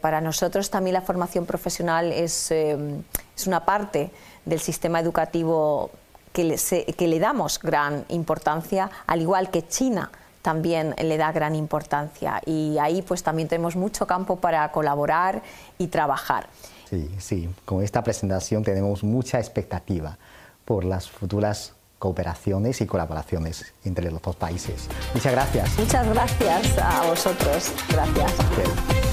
para 0.00 0.20
nosotros 0.20 0.70
también 0.70 0.94
la 0.94 1.02
formación 1.02 1.44
profesional 1.44 2.12
es, 2.12 2.50
es 2.50 3.46
una 3.46 3.64
parte 3.66 4.10
del 4.46 4.60
sistema 4.60 5.00
educativo 5.00 5.90
que 6.32 6.44
le, 6.44 6.56
que 6.56 7.08
le 7.08 7.18
damos 7.18 7.58
gran 7.58 8.04
importancia, 8.08 8.90
al 9.06 9.20
igual 9.20 9.50
que 9.50 9.66
China 9.66 10.10
también 10.42 10.94
le 10.98 11.16
da 11.16 11.32
gran 11.32 11.54
importancia. 11.54 12.40
Y 12.46 12.78
ahí 12.78 13.02
pues 13.02 13.22
también 13.22 13.48
tenemos 13.48 13.76
mucho 13.76 14.06
campo 14.06 14.36
para 14.36 14.70
colaborar 14.72 15.42
y 15.78 15.88
trabajar. 15.88 16.48
Sí, 16.88 17.08
sí, 17.18 17.48
con 17.64 17.82
esta 17.82 18.02
presentación 18.02 18.64
tenemos 18.64 19.04
mucha 19.04 19.38
expectativa 19.38 20.18
por 20.64 20.84
las 20.84 21.08
futuras 21.08 21.74
cooperaciones 21.98 22.80
y 22.80 22.86
colaboraciones 22.86 23.72
entre 23.84 24.10
los 24.10 24.22
dos 24.22 24.34
países. 24.34 24.88
Muchas 25.14 25.32
gracias. 25.32 25.78
Muchas 25.78 26.08
gracias 26.08 26.78
a 26.78 27.06
vosotros. 27.06 27.72
Gracias. 27.90 29.09